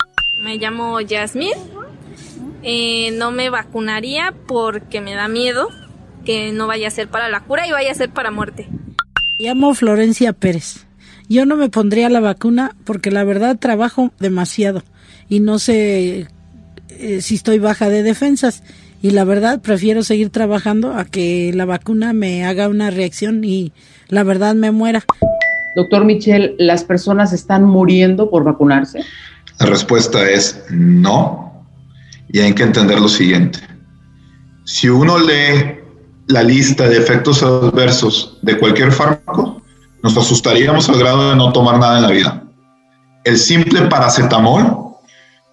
[0.40, 1.51] Me llamo Yasmin.
[2.62, 5.68] Eh, no me vacunaría porque me da miedo
[6.25, 8.68] que no vaya a ser para la cura y vaya a ser para muerte.
[9.40, 10.87] Me llamo Florencia Pérez.
[11.29, 14.85] Yo no me pondría la vacuna porque la verdad trabajo demasiado
[15.29, 16.29] y no sé
[16.90, 18.62] eh, si estoy baja de defensas
[19.01, 23.72] y la verdad prefiero seguir trabajando a que la vacuna me haga una reacción y
[24.09, 25.05] la verdad me muera.
[25.77, 29.05] Doctor Michel, ¿las personas están muriendo por vacunarse?
[29.61, 31.64] La respuesta es no.
[32.31, 33.61] Y hay que entender lo siguiente.
[34.64, 35.79] Si uno lee
[36.27, 39.62] la lista de efectos adversos de cualquier fármaco,
[40.03, 42.44] nos asustaríamos al grado de no tomar nada en la vida.
[43.24, 44.88] El simple paracetamol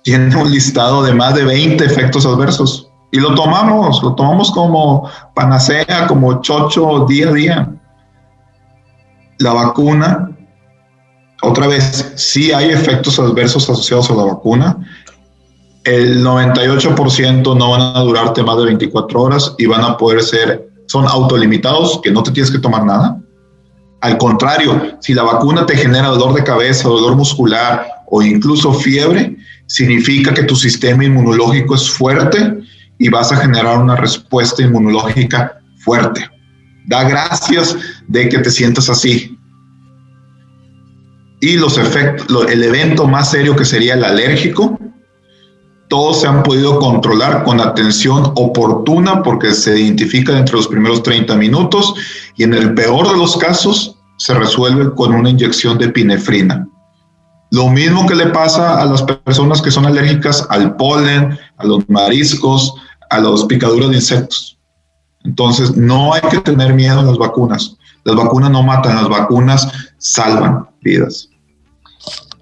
[0.06, 5.10] tiene un listado de más de 20 efectos adversos y lo tomamos, lo tomamos como
[5.34, 7.72] panacea, como chocho día a día.
[9.40, 10.30] La vacuna,
[11.42, 14.78] otra vez, sí hay efectos adversos asociados a la vacuna.
[15.86, 20.70] El 98% no van a durarte más de 24 horas y van a poder ser,
[20.86, 23.20] son autolimitados, que no te tienes que tomar nada
[24.06, 29.36] al contrario, si la vacuna te genera dolor de cabeza, dolor muscular o incluso fiebre,
[29.68, 32.60] significa que tu sistema inmunológico es fuerte
[32.98, 36.30] y vas a generar una respuesta inmunológica fuerte.
[36.88, 37.76] Da gracias
[38.08, 39.38] de que te sientas así.
[41.42, 44.80] Y los efectos, el evento más serio que sería el alérgico,
[45.90, 51.36] todos se han podido controlar con atención oportuna porque se identifica entre los primeros 30
[51.36, 51.94] minutos
[52.36, 56.68] y en el peor de los casos se resuelve con una inyección de epinefrina.
[57.52, 61.88] Lo mismo que le pasa a las personas que son alérgicas al polen, a los
[61.90, 62.74] mariscos,
[63.10, 64.58] a las picaduras de insectos.
[65.24, 67.78] Entonces, no hay que tener miedo a las vacunas.
[68.04, 71.30] Las vacunas no matan, las vacunas salvan vidas.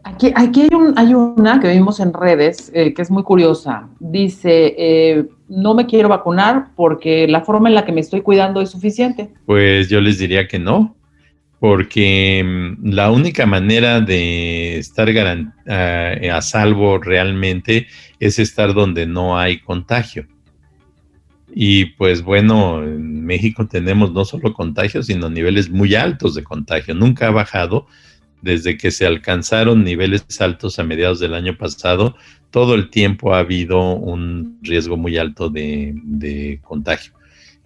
[0.03, 3.87] Aquí, aquí hay, un, hay una que vimos en redes eh, que es muy curiosa.
[3.99, 8.59] Dice, eh, no me quiero vacunar porque la forma en la que me estoy cuidando
[8.59, 9.33] es suficiente.
[9.45, 10.95] Pues yo les diría que no,
[11.63, 17.87] porque mm, la única manera de estar a, salvo realmente
[18.19, 20.27] es estar donde no hay contagio.
[21.55, 26.95] Y pues bueno, en México tenemos no solo contagios, sino niveles muy altos de contagio.
[26.95, 27.87] Nunca ha bajado
[28.41, 32.17] desde que se alcanzaron niveles altos a mediados del año pasado.
[32.51, 37.13] Todo el tiempo ha habido un riesgo muy alto de contagio.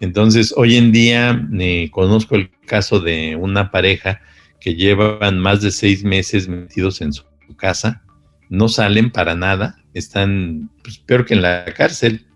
[0.00, 4.20] Entonces, hoy en día eh, conozco el caso de una pareja
[4.60, 7.24] que llevan más de seis meses metidos en su
[7.56, 8.02] casa,
[8.48, 12.26] no salen para nada, están pues, peor que en la cárcel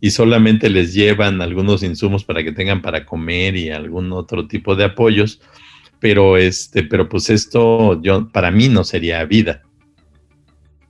[0.00, 4.74] y solamente les llevan algunos insumos para que tengan para comer y algún otro tipo
[4.74, 5.40] de apoyos,
[6.00, 9.62] pero este, pero pues esto yo para mí no sería vida.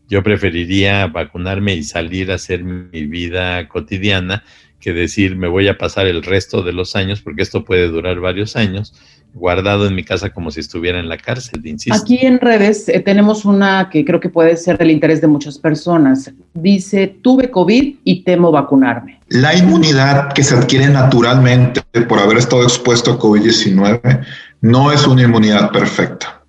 [0.09, 4.45] Yo preferiría vacunarme y salir a hacer mi vida cotidiana
[4.81, 8.19] que decir me voy a pasar el resto de los años, porque esto puede durar
[8.21, 8.95] varios años,
[9.35, 12.01] guardado en mi casa como si estuviera en la cárcel, insisto.
[12.01, 15.59] Aquí en redes eh, tenemos una que creo que puede ser del interés de muchas
[15.59, 16.33] personas.
[16.55, 19.21] Dice, tuve COVID y temo vacunarme.
[19.29, 24.27] La inmunidad que se adquiere naturalmente por haber estado expuesto a COVID-19
[24.62, 26.43] no es una inmunidad perfecta.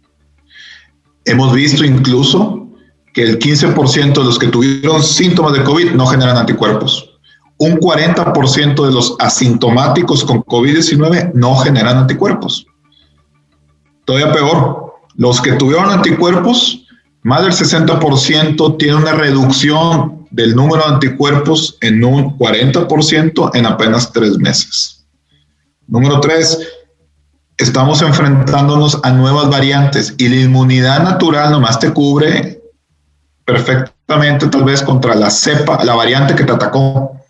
[1.25, 2.67] Hemos visto incluso
[3.13, 7.10] que el 15% de los que tuvieron síntomas de COVID no generan anticuerpos.
[7.61, 12.65] Un 40% de los asintomáticos con COVID-19 no generan anticuerpos.
[14.03, 16.87] Todavía peor, los que tuvieron anticuerpos,
[17.21, 24.11] más del 60% tiene una reducción del número de anticuerpos en un 40% en apenas
[24.11, 25.05] tres meses.
[25.85, 26.57] Número tres,
[27.57, 32.59] estamos enfrentándonos a nuevas variantes y la inmunidad natural nomás te cubre
[33.45, 37.20] perfectamente tal vez contra la cepa, la variante que te atacó,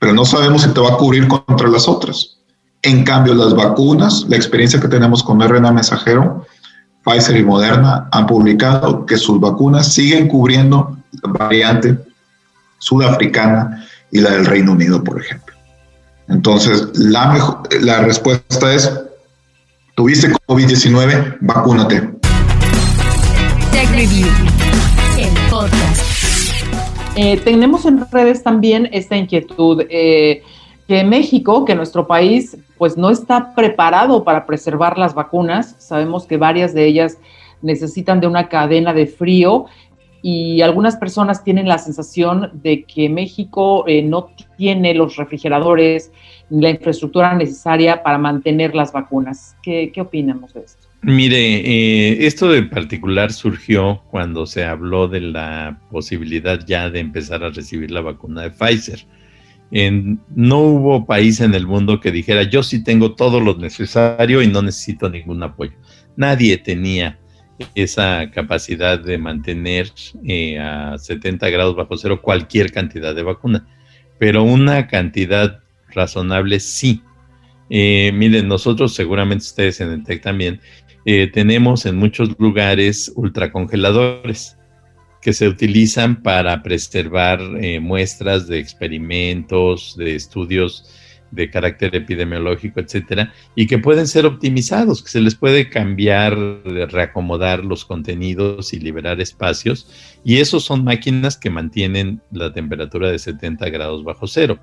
[0.00, 2.38] pero no sabemos si te va a cubrir contra las otras.
[2.82, 6.46] En cambio, las vacunas, la experiencia que tenemos con RNA mensajero,
[7.04, 11.98] Pfizer y Moderna han publicado que sus vacunas siguen cubriendo la variante
[12.78, 15.54] sudafricana y la del Reino Unido, por ejemplo.
[16.28, 18.90] Entonces, la, respuesta es,
[19.96, 22.10] tuviste COVID-19, vacúnate.
[23.92, 24.28] Review,
[25.18, 26.09] el podcast.
[27.16, 29.84] Eh, tenemos en redes también esta inquietud.
[29.90, 30.42] Eh,
[30.86, 35.76] que México, que nuestro país, pues no está preparado para preservar las vacunas.
[35.78, 37.18] Sabemos que varias de ellas
[37.62, 39.66] necesitan de una cadena de frío
[40.22, 46.10] y algunas personas tienen la sensación de que México eh, no tiene los refrigeradores
[46.50, 49.56] la infraestructura necesaria para mantener las vacunas.
[49.62, 50.89] ¿Qué, qué opinamos de esto?
[51.02, 57.42] Mire, eh, esto en particular surgió cuando se habló de la posibilidad ya de empezar
[57.42, 59.06] a recibir la vacuna de Pfizer
[59.70, 64.48] no hubo país en el mundo que dijera yo sí tengo todo lo necesario y
[64.48, 65.72] no necesito ningún apoyo.
[66.16, 67.18] Nadie tenía
[67.74, 69.92] esa capacidad de mantener
[70.24, 73.66] eh, a 70 grados bajo cero cualquier cantidad de vacuna,
[74.18, 75.60] pero una cantidad
[75.90, 77.02] razonable sí.
[77.72, 80.60] Eh, miren, nosotros seguramente ustedes en el TEC también
[81.04, 84.56] eh, tenemos en muchos lugares ultracongeladores
[85.22, 90.84] que se utilizan para preservar eh, muestras de experimentos, de estudios
[91.30, 97.64] de carácter epidemiológico, etcétera, y que pueden ser optimizados, que se les puede cambiar, reacomodar
[97.64, 103.68] los contenidos y liberar espacios, y esos son máquinas que mantienen la temperatura de 70
[103.70, 104.58] grados bajo cero.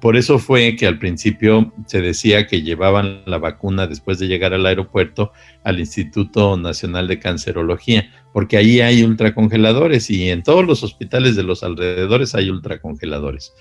[0.00, 4.52] Por eso fue que al principio se decía que llevaban la vacuna después de llegar
[4.52, 5.32] al aeropuerto
[5.64, 11.44] al Instituto Nacional de Cancerología, porque ahí hay ultracongeladores y en todos los hospitales de
[11.44, 13.54] los alrededores hay ultracongeladores.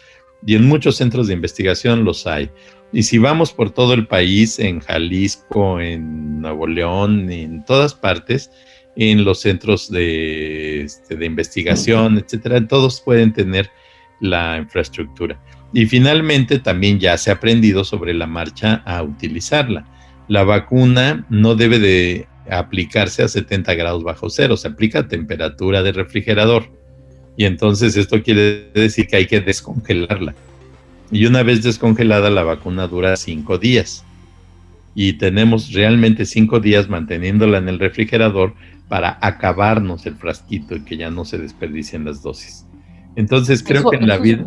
[0.45, 2.49] Y en muchos centros de investigación los hay.
[2.91, 8.51] Y si vamos por todo el país, en Jalisco, en Nuevo León, en todas partes,
[8.95, 13.69] en los centros de, este, de investigación, etcétera, todos pueden tener
[14.19, 15.39] la infraestructura.
[15.73, 19.85] Y finalmente también ya se ha aprendido sobre la marcha a utilizarla.
[20.27, 25.83] La vacuna no debe de aplicarse a 70 grados bajo cero, se aplica a temperatura
[25.83, 26.69] de refrigerador.
[27.37, 30.33] Y entonces esto quiere decir que hay que descongelarla.
[31.11, 34.03] Y una vez descongelada la vacuna dura cinco días.
[34.95, 38.53] Y tenemos realmente cinco días manteniéndola en el refrigerador
[38.87, 42.65] para acabarnos el frasquito y que ya no se desperdicien las dosis.
[43.15, 44.45] Entonces creo que en la vida...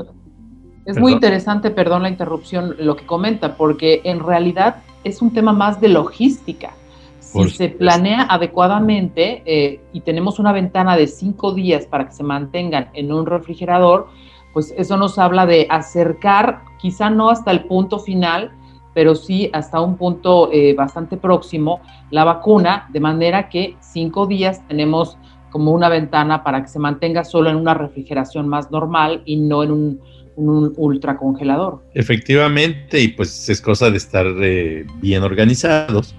[0.88, 5.52] Es muy interesante, perdón la interrupción, lo que comenta, porque en realidad es un tema
[5.52, 6.72] más de logística.
[7.20, 12.24] Si se planea adecuadamente eh, y tenemos una ventana de cinco días para que se
[12.24, 14.08] mantengan en un refrigerador,
[14.54, 18.50] pues eso nos habla de acercar, quizá no hasta el punto final,
[18.94, 24.66] pero sí hasta un punto eh, bastante próximo, la vacuna, de manera que cinco días
[24.68, 25.18] tenemos
[25.50, 29.62] como una ventana para que se mantenga solo en una refrigeración más normal y no
[29.62, 30.00] en un
[30.38, 31.82] un ultracongelador.
[31.94, 36.14] Efectivamente, y pues es cosa de estar eh, bien organizados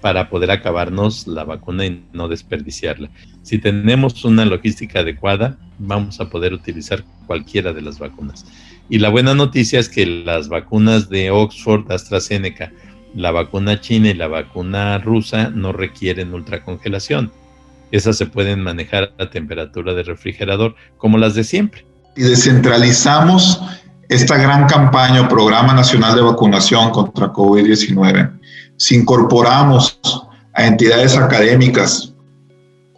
[0.00, 3.10] para poder acabarnos la vacuna y no desperdiciarla.
[3.42, 8.46] Si tenemos una logística adecuada, vamos a poder utilizar cualquiera de las vacunas.
[8.88, 12.72] Y la buena noticia es que las vacunas de Oxford, AstraZeneca,
[13.14, 17.32] la vacuna china y la vacuna rusa no requieren ultracongelación.
[17.90, 21.88] Esas se pueden manejar a temperatura de refrigerador como las de siempre
[22.18, 23.62] y descentralizamos
[24.08, 28.40] esta gran campaña o programa nacional de vacunación contra COVID-19,
[28.76, 30.00] si incorporamos
[30.52, 32.12] a entidades académicas,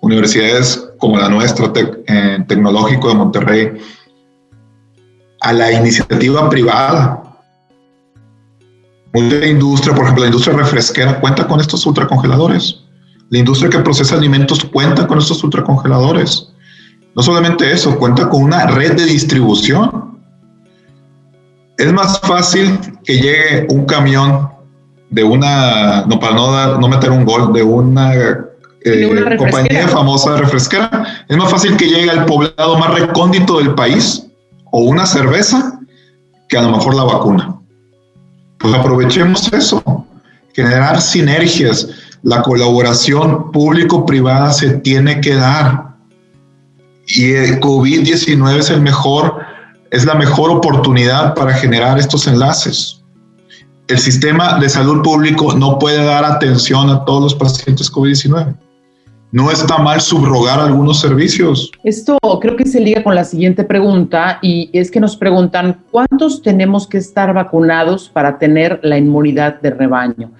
[0.00, 3.72] universidades como la nuestra, eh, Tecnológico de Monterrey,
[5.42, 7.22] a la iniciativa privada.
[9.12, 12.84] Mucha industria, por ejemplo, la industria refresquera cuenta con estos ultracongeladores.
[13.28, 16.49] La industria que procesa alimentos cuenta con estos ultracongeladores.
[17.20, 20.18] No solamente eso, cuenta con una red de distribución.
[21.76, 24.48] Es más fácil que llegue un camión
[25.10, 30.38] de una, no para no, no meter un gol, de una eh, compañía famosa de
[30.38, 34.26] refresquera, es más fácil que llegue al poblado más recóndito del país
[34.70, 35.78] o una cerveza
[36.48, 37.54] que a lo mejor la vacuna.
[38.60, 40.06] Pues aprovechemos eso,
[40.54, 41.86] generar sinergias.
[42.22, 45.89] La colaboración público-privada se tiene que dar.
[47.14, 49.38] Y el COVID-19 es el mejor,
[49.90, 53.02] es la mejor oportunidad para generar estos enlaces.
[53.88, 58.54] El sistema de salud público no puede dar atención a todos los pacientes COVID-19
[59.32, 61.70] no está mal subrogar algunos servicios.
[61.84, 66.42] Esto creo que se liga con la siguiente pregunta y es que nos preguntan cuántos
[66.42, 70.32] tenemos que estar vacunados para tener la inmunidad de rebaño.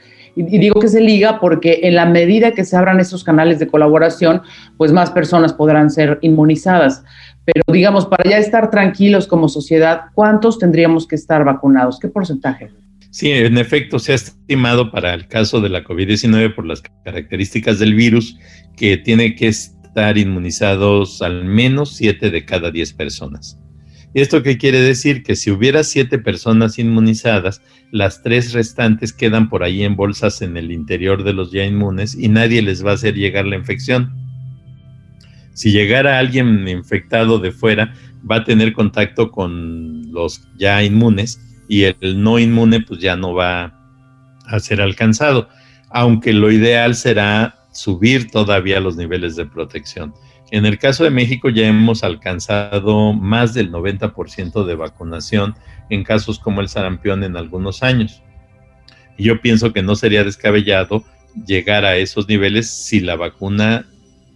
[0.49, 3.66] Y, digo que se liga porque en la medida que se abran esos canales de
[3.66, 4.43] colaboración,
[4.76, 7.05] pues más personas podrán ser inmunizadas.
[7.45, 11.99] Pero digamos, para ya estar tranquilos como sociedad, ¿cuántos tendríamos que estar vacunados?
[11.99, 12.70] ¿Qué porcentaje?
[13.11, 17.78] Sí, en efecto, se ha estimado para el caso de la COVID-19 por las características
[17.78, 18.38] del virus
[18.76, 23.59] que tiene que estar inmunizados al menos 7 de cada 10 personas.
[24.12, 25.22] ¿Esto qué quiere decir?
[25.22, 30.56] Que si hubiera 7 personas inmunizadas, las tres restantes quedan por ahí en bolsas en
[30.56, 34.12] el interior de los ya inmunes y nadie les va a hacer llegar la infección.
[35.54, 37.94] Si llegara alguien infectado de fuera,
[38.28, 43.32] va a tener contacto con los ya inmunes y el no inmune pues ya no
[43.32, 43.78] va
[44.46, 45.48] a ser alcanzado,
[45.88, 50.12] aunque lo ideal será subir todavía los niveles de protección.
[50.51, 55.55] En el caso de México ya hemos alcanzado más del 90% de vacunación
[55.90, 58.22] en casos como el sarampión en algunos años.
[59.16, 61.05] Y yo pienso que no sería descabellado
[61.46, 63.86] llegar a esos niveles si la vacuna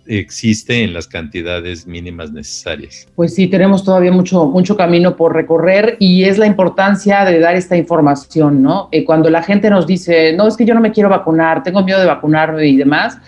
[0.07, 3.09] existe en las cantidades mínimas necesarias.
[3.17, 7.57] Pues sí, tenemos todavía mucho, mucho camino por recorrer y es la importancia de dar
[7.57, 8.89] esta información, ¿no?
[8.93, 11.83] Eh, cuando la gente nos dice, no, es que yo no me quiero vacunar, tengo
[11.83, 13.19] miedo de vacunarme y demás,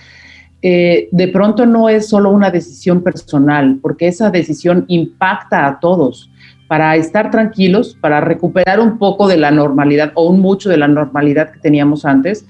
[0.63, 6.31] eh, de pronto no es solo una decisión personal, porque esa decisión impacta a todos.
[6.69, 10.89] Para estar tranquilos, para recuperar un poco de la normalidad o un mucho de la
[10.89, 12.45] normalidad que teníamos antes,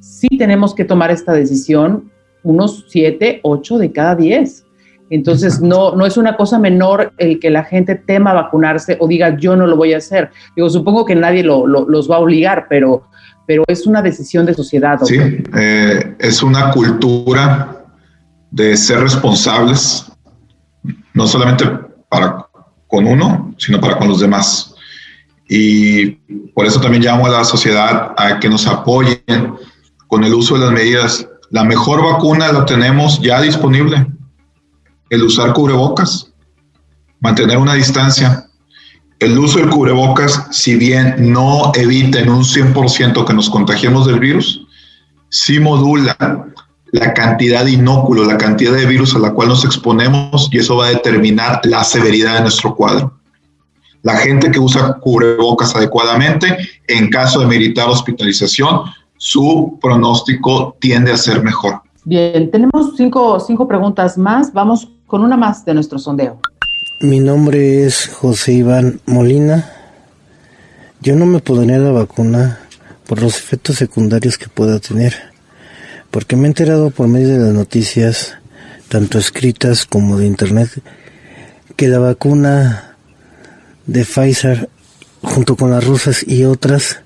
[0.00, 2.10] sí tenemos que tomar esta decisión
[2.42, 4.66] unos 7, 8 de cada 10.
[5.14, 9.36] Entonces, no, no es una cosa menor el que la gente tema vacunarse o diga
[9.36, 10.30] yo no lo voy a hacer.
[10.56, 13.04] Digo, supongo que nadie lo, los va a obligar, pero,
[13.46, 14.98] pero es una decisión de sociedad.
[15.04, 15.18] Sí,
[15.54, 17.84] eh, es una cultura
[18.50, 20.10] de ser responsables,
[21.12, 21.66] no solamente
[22.08, 22.46] para
[22.86, 24.74] con uno, sino para con los demás.
[25.46, 26.12] Y
[26.54, 29.20] por eso también llamo a la sociedad a que nos apoyen
[30.06, 34.06] con el uso de las medidas la mejor vacuna la tenemos ya disponible.
[35.12, 36.32] El usar cubrebocas,
[37.20, 38.46] mantener una distancia.
[39.18, 44.20] El uso del cubrebocas, si bien no evita en un 100% que nos contagiemos del
[44.20, 44.66] virus,
[45.28, 46.16] sí modula
[46.92, 50.78] la cantidad de inóculo, la cantidad de virus a la cual nos exponemos y eso
[50.78, 53.12] va a determinar la severidad de nuestro cuadro.
[54.00, 56.56] La gente que usa cubrebocas adecuadamente,
[56.88, 58.84] en caso de meritar hospitalización,
[59.18, 61.82] su pronóstico tiende a ser mejor.
[62.04, 64.52] Bien, tenemos cinco, cinco preguntas más.
[64.52, 66.40] Vamos con una más de nuestro sondeo.
[67.02, 69.70] Mi nombre es José Iván Molina.
[71.02, 72.60] Yo no me pondría la vacuna
[73.06, 75.14] por los efectos secundarios que pueda tener,
[76.10, 78.38] porque me he enterado por medio de las noticias,
[78.88, 80.70] tanto escritas como de internet,
[81.76, 82.96] que la vacuna
[83.86, 84.70] de Pfizer,
[85.20, 87.00] junto con las rusas y otras,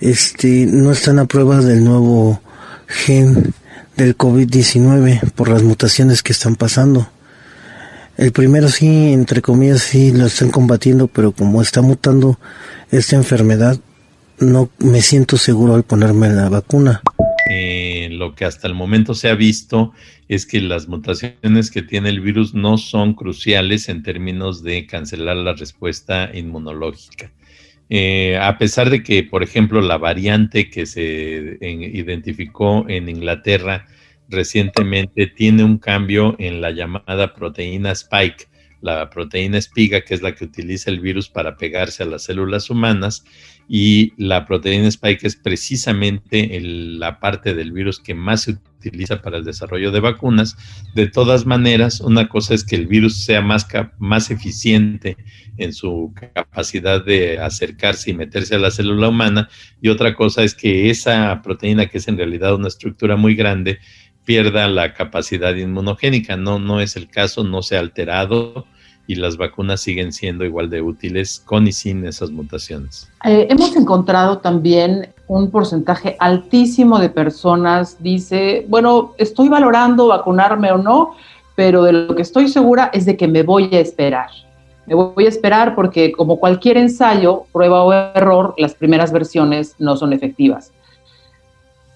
[0.00, 2.40] este, no están a prueba del nuevo
[2.86, 3.52] gen
[3.98, 7.06] del COVID-19 por las mutaciones que están pasando.
[8.18, 12.36] El primero sí, entre comillas, sí lo están combatiendo, pero como está mutando
[12.90, 13.78] esta enfermedad,
[14.40, 17.00] no me siento seguro al ponerme la vacuna.
[17.48, 19.92] Eh, lo que hasta el momento se ha visto
[20.26, 25.36] es que las mutaciones que tiene el virus no son cruciales en términos de cancelar
[25.36, 27.30] la respuesta inmunológica.
[27.88, 33.86] Eh, a pesar de que, por ejemplo, la variante que se identificó en Inglaterra
[34.28, 38.48] recientemente tiene un cambio en la llamada proteína spike,
[38.80, 42.70] la proteína espiga, que es la que utiliza el virus para pegarse a las células
[42.70, 43.24] humanas,
[43.68, 49.36] y la proteína spike es precisamente la parte del virus que más se utiliza para
[49.36, 50.56] el desarrollo de vacunas.
[50.94, 53.66] De todas maneras, una cosa es que el virus sea más,
[53.98, 55.16] más eficiente
[55.58, 59.50] en su capacidad de acercarse y meterse a la célula humana
[59.82, 63.80] y otra cosa es que esa proteína, que es en realidad una estructura muy grande,
[64.28, 66.36] pierda la capacidad inmunogénica.
[66.36, 68.66] No, no es el caso, no se ha alterado
[69.06, 73.10] y las vacunas siguen siendo igual de útiles con y sin esas mutaciones.
[73.24, 80.76] Eh, hemos encontrado también un porcentaje altísimo de personas dice, bueno, estoy valorando vacunarme o
[80.76, 81.14] no,
[81.56, 84.28] pero de lo que estoy segura es de que me voy a esperar.
[84.84, 89.96] Me voy a esperar porque como cualquier ensayo, prueba o error, las primeras versiones no
[89.96, 90.70] son efectivas.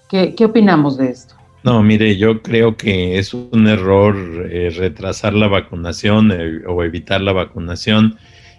[0.09, 1.32] ¿Qué, qué opinamos de esto?
[1.63, 4.15] No, mire, yo creo que es un error
[4.51, 8.17] eh, retrasar la vacunación eh, o evitar la vacunación.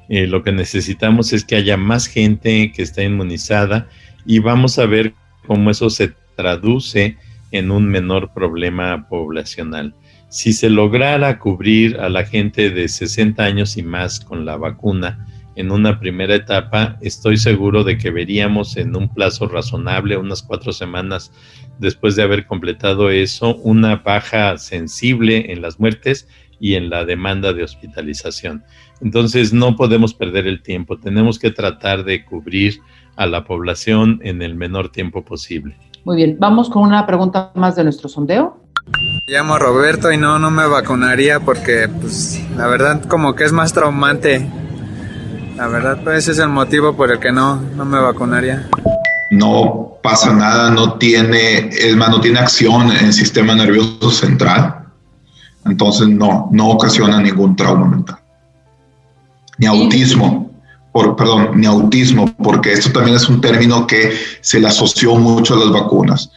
[0.09, 3.89] Eh, lo que necesitamos es que haya más gente que esté inmunizada
[4.25, 5.13] y vamos a ver
[5.47, 7.19] cómo eso se traduce
[7.51, 9.95] en un menor problema poblacional.
[10.31, 15.27] Si se lograra cubrir a la gente de 60 años y más con la vacuna
[15.57, 20.73] en una primera etapa, estoy seguro de que veríamos en un plazo razonable, unas cuatro
[20.73, 21.33] semanas,
[21.79, 26.29] después de haber completado eso, una baja sensible en las muertes
[26.61, 28.65] y en la demanda de hospitalización.
[29.01, 32.81] Entonces no podemos perder el tiempo, tenemos que tratar de cubrir
[33.17, 35.77] a la población en el menor tiempo posible.
[36.05, 38.61] Muy bien, vamos con una pregunta más de nuestro sondeo.
[39.27, 43.53] Me llamo Roberto y no, no me vacunaría porque pues la verdad como que es
[43.53, 44.47] más traumante.
[45.57, 48.69] La verdad pues ese es el motivo por el que no, no me vacunaría
[49.35, 54.87] no pasa nada, no tiene, es más, no tiene acción en el sistema nervioso central,
[55.65, 58.19] entonces no, no ocasiona ningún trauma mental.
[59.59, 60.51] Ni autismo,
[60.93, 65.55] por, perdón, ni autismo, porque esto también es un término que se le asoció mucho
[65.55, 66.31] a las vacunas.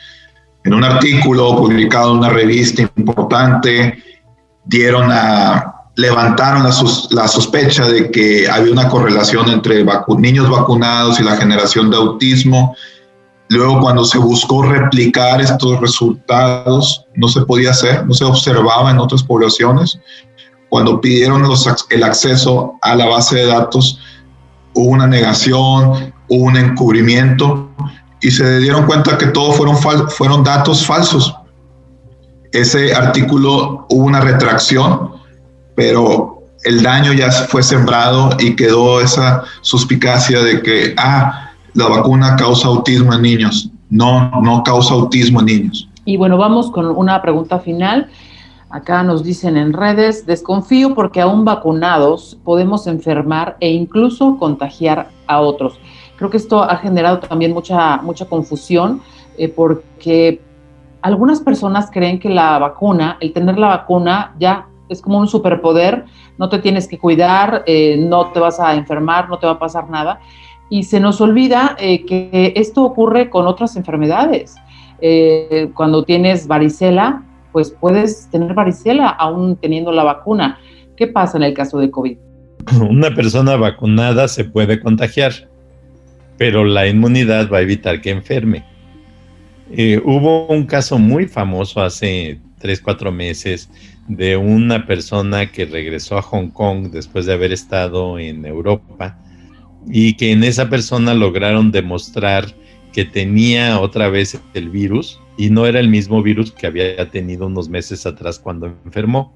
[0.64, 4.04] En un artículo publicado en una revista importante,
[4.66, 6.72] dieron a, levantaron la,
[7.10, 9.84] la, sospecha de que había una correlación entre
[10.20, 12.76] niños vacunados y la generación de autismo.
[13.50, 19.00] Luego, cuando se buscó replicar estos resultados, no se podía hacer, no se observaba en
[19.00, 20.00] otras poblaciones.
[20.70, 24.00] Cuando pidieron los, el acceso a la base de datos,
[24.76, 27.72] hubo una negación, hubo un encubrimiento
[28.22, 29.76] y se dieron cuenta que todos fueron,
[30.10, 31.34] fueron datos falsos.
[32.52, 35.17] Ese artículo hubo una retracción
[35.78, 42.36] pero el daño ya fue sembrado y quedó esa suspicacia de que, ah, la vacuna
[42.36, 43.70] causa autismo en niños.
[43.92, 45.88] No, no causa autismo en niños.
[46.04, 48.10] Y bueno, vamos con una pregunta final.
[48.72, 55.42] Acá nos dicen en redes, desconfío porque aún vacunados podemos enfermar e incluso contagiar a
[55.42, 55.80] otros.
[56.16, 59.02] Creo que esto ha generado también mucha, mucha confusión
[59.38, 60.42] eh, porque
[61.04, 66.06] algunas personas creen que la vacuna, el tener la vacuna ya es como un superpoder,
[66.38, 69.60] no te tienes que cuidar, eh, no te vas a enfermar, no te va a
[69.60, 70.20] pasar nada.
[70.70, 74.56] Y se nos olvida eh, que esto ocurre con otras enfermedades.
[75.00, 80.60] Eh, cuando tienes varicela, pues puedes tener varicela aún teniendo la vacuna.
[80.96, 82.18] ¿Qué pasa en el caso de COVID?
[82.90, 85.34] Una persona vacunada se puede contagiar,
[86.38, 88.66] pero la inmunidad va a evitar que enferme.
[90.04, 93.70] hubo un caso muy famoso hace tres, cuatro meses
[94.08, 99.20] de una persona que regresó a Hong Kong después de haber estado en Europa
[99.90, 102.46] y que en esa persona lograron demostrar
[102.94, 107.48] que tenía otra vez el virus y no era el mismo virus que había tenido
[107.48, 109.36] unos meses atrás cuando enfermó.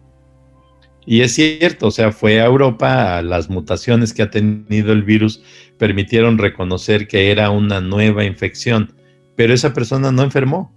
[1.05, 5.43] Y es cierto, o sea, fue a Europa, las mutaciones que ha tenido el virus
[5.77, 8.93] permitieron reconocer que era una nueva infección,
[9.35, 10.75] pero esa persona no enfermó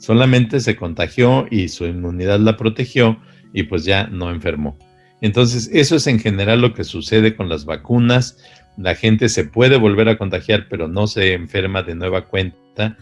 [0.00, 3.18] solamente se contagió y su inmunidad la protegió
[3.52, 4.76] y pues ya no enfermó.
[5.20, 8.38] Entonces, eso es en general lo que sucede con las vacunas.
[8.78, 12.96] La gente se puede volver a contagiar, pero no se enferma de nueva cuenta.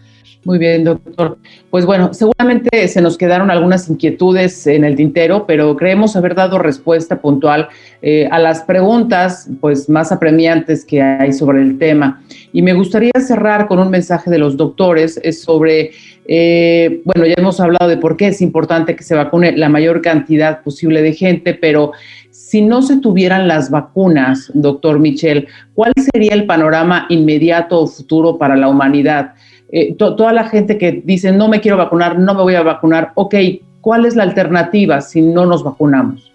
[0.45, 1.37] Muy bien, doctor.
[1.69, 6.57] Pues bueno, seguramente se nos quedaron algunas inquietudes en el tintero, pero creemos haber dado
[6.57, 7.67] respuesta puntual
[8.01, 12.21] eh, a las preguntas pues, más apremiantes que hay sobre el tema.
[12.53, 15.91] Y me gustaría cerrar con un mensaje de los doctores sobre
[16.31, 20.03] eh, bueno, ya hemos hablado de por qué es importante que se vacune la mayor
[20.03, 21.93] cantidad posible de gente, pero
[22.29, 28.37] si no se tuvieran las vacunas, doctor Michel, ¿cuál sería el panorama inmediato o futuro
[28.37, 29.33] para la humanidad?
[29.71, 33.11] Eh, toda la gente que dice, no me quiero vacunar, no me voy a vacunar,
[33.15, 33.33] ok,
[33.81, 36.31] ¿cuál es la alternativa si no nos vacunamos?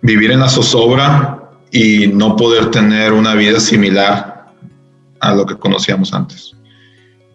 [0.00, 4.46] Vivir en la zozobra y no poder tener una vida similar
[5.20, 6.56] a lo que conocíamos antes.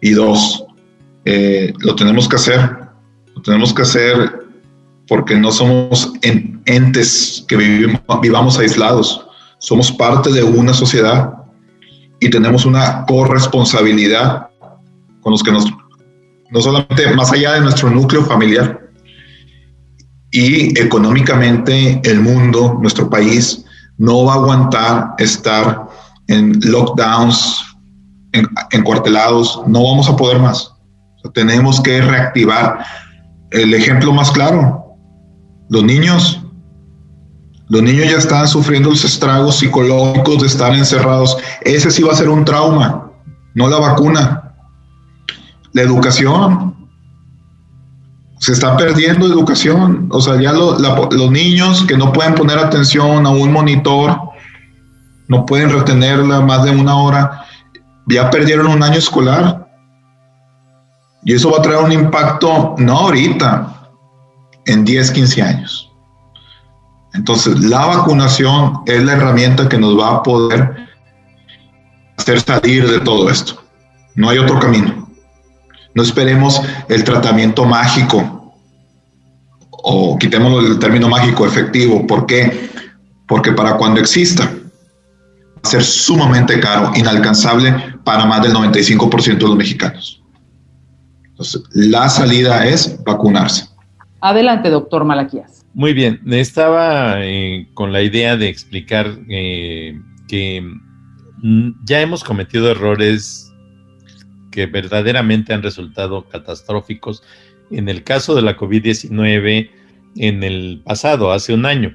[0.00, 0.65] Y dos,
[1.26, 2.78] eh, lo tenemos que hacer,
[3.34, 4.46] lo tenemos que hacer
[5.08, 9.26] porque no somos entes que vivimos, vivamos aislados,
[9.58, 11.34] somos parte de una sociedad
[12.20, 14.48] y tenemos una corresponsabilidad
[15.20, 15.66] con los que nos,
[16.50, 18.82] no solamente más allá de nuestro núcleo familiar.
[20.30, 23.64] y económicamente el mundo, nuestro país,
[23.98, 25.88] no va a aguantar estar
[26.28, 27.64] en lockdowns,
[28.32, 30.75] en, encuartelados, no vamos a poder más.
[31.32, 32.84] Tenemos que reactivar.
[33.50, 34.96] El ejemplo más claro,
[35.68, 36.42] los niños.
[37.68, 41.36] Los niños ya están sufriendo los estragos psicológicos de estar encerrados.
[41.62, 43.10] Ese sí va a ser un trauma,
[43.54, 44.52] no la vacuna.
[45.72, 46.76] La educación,
[48.38, 50.08] se está perdiendo educación.
[50.10, 54.18] O sea, ya los niños que no pueden poner atención a un monitor,
[55.28, 57.44] no pueden retenerla más de una hora,
[58.06, 59.65] ya perdieron un año escolar.
[61.26, 63.90] Y eso va a traer un impacto, no ahorita,
[64.64, 65.92] en 10, 15 años.
[67.14, 70.86] Entonces, la vacunación es la herramienta que nos va a poder
[72.16, 73.60] hacer salir de todo esto.
[74.14, 75.08] No hay otro camino.
[75.96, 78.54] No esperemos el tratamiento mágico
[79.70, 82.06] o quitemos el término mágico efectivo.
[82.06, 82.70] ¿Por qué?
[83.26, 87.74] Porque para cuando exista va a ser sumamente caro, inalcanzable
[88.04, 90.22] para más del 95% de los mexicanos.
[91.36, 93.66] Entonces, la salida es vacunarse.
[94.22, 95.66] Adelante, doctor Malaquías.
[95.74, 100.62] Muy bien, estaba eh, con la idea de explicar eh, que
[101.42, 103.52] mm, ya hemos cometido errores
[104.50, 107.22] que verdaderamente han resultado catastróficos
[107.70, 109.70] en el caso de la COVID-19
[110.16, 111.94] en el pasado, hace un año.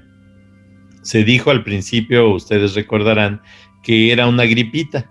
[1.02, 3.42] Se dijo al principio, ustedes recordarán,
[3.82, 5.10] que era una gripita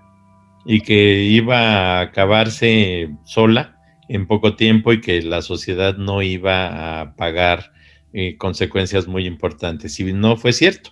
[0.64, 3.79] y que iba a acabarse sola
[4.10, 7.72] en poco tiempo y que la sociedad no iba a pagar
[8.12, 10.00] eh, consecuencias muy importantes.
[10.00, 10.90] Y no fue cierto.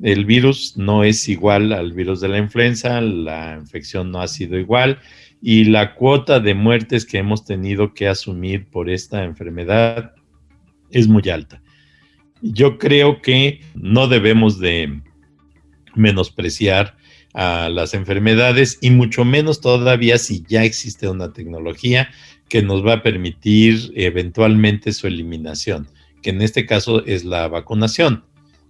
[0.00, 4.56] El virus no es igual al virus de la influenza, la infección no ha sido
[4.56, 5.00] igual
[5.42, 10.12] y la cuota de muertes que hemos tenido que asumir por esta enfermedad
[10.90, 11.60] es muy alta.
[12.40, 15.00] Yo creo que no debemos de
[15.96, 16.96] menospreciar
[17.34, 22.08] a las enfermedades y mucho menos todavía si ya existe una tecnología
[22.48, 25.88] que nos va a permitir eventualmente su eliminación,
[26.22, 28.24] que en este caso es la vacunación.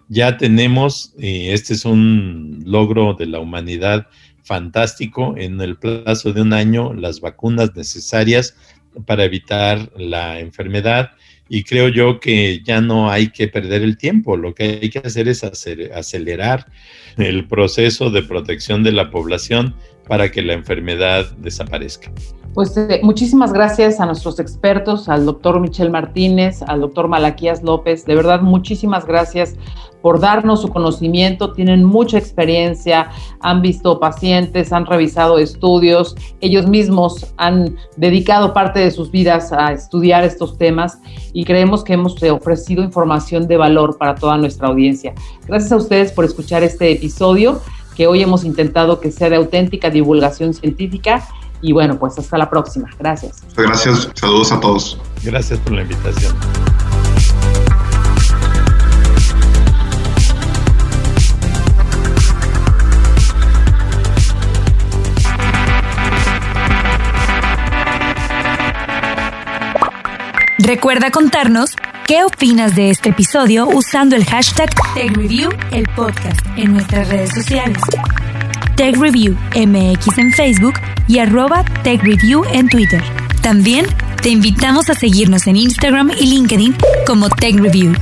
[0.09, 4.07] Ya tenemos, eh, este es un logro de la humanidad
[4.43, 8.55] fantástico en el plazo de un año las vacunas necesarias
[9.07, 11.13] para evitar la enfermedad
[11.49, 15.01] y creo yo que ya no hay que perder el tiempo, lo que hay que
[15.01, 16.67] hacer es acelerar
[17.19, 19.75] el proceso de protección de la población
[20.09, 22.11] para que la enfermedad desaparezca.
[22.55, 28.05] Pues eh, muchísimas gracias a nuestros expertos, al doctor Michel Martínez, al doctor Malaquías López.
[28.05, 29.57] De verdad, muchísimas gracias
[30.01, 31.53] por darnos su conocimiento.
[31.53, 38.93] Tienen mucha experiencia, han visto pacientes, han revisado estudios, ellos mismos han dedicado parte de
[38.93, 41.01] sus vidas a estudiar estos temas
[41.33, 45.13] y creemos que hemos ofrecido información de valor para toda nuestra audiencia.
[45.49, 47.61] Gracias a ustedes por escuchar este episodio
[47.97, 51.27] que hoy hemos intentado que sea de auténtica divulgación científica.
[51.65, 52.91] Y bueno, pues hasta la próxima.
[52.99, 53.43] Gracias.
[53.57, 54.11] Gracias.
[54.13, 55.01] Saludos a todos.
[55.23, 56.37] Gracias por la invitación.
[70.59, 71.71] Recuerda contarnos
[72.07, 77.81] qué opinas de este episodio usando el hashtag TechReview, el podcast, en nuestras redes sociales.
[78.77, 80.75] TechReview MX en Facebook
[81.09, 83.03] y arroba TechReview en Twitter.
[83.43, 83.87] También
[84.23, 86.75] te invitamos a seguirnos en Instagram y LinkedIn
[87.07, 87.93] como TechReview.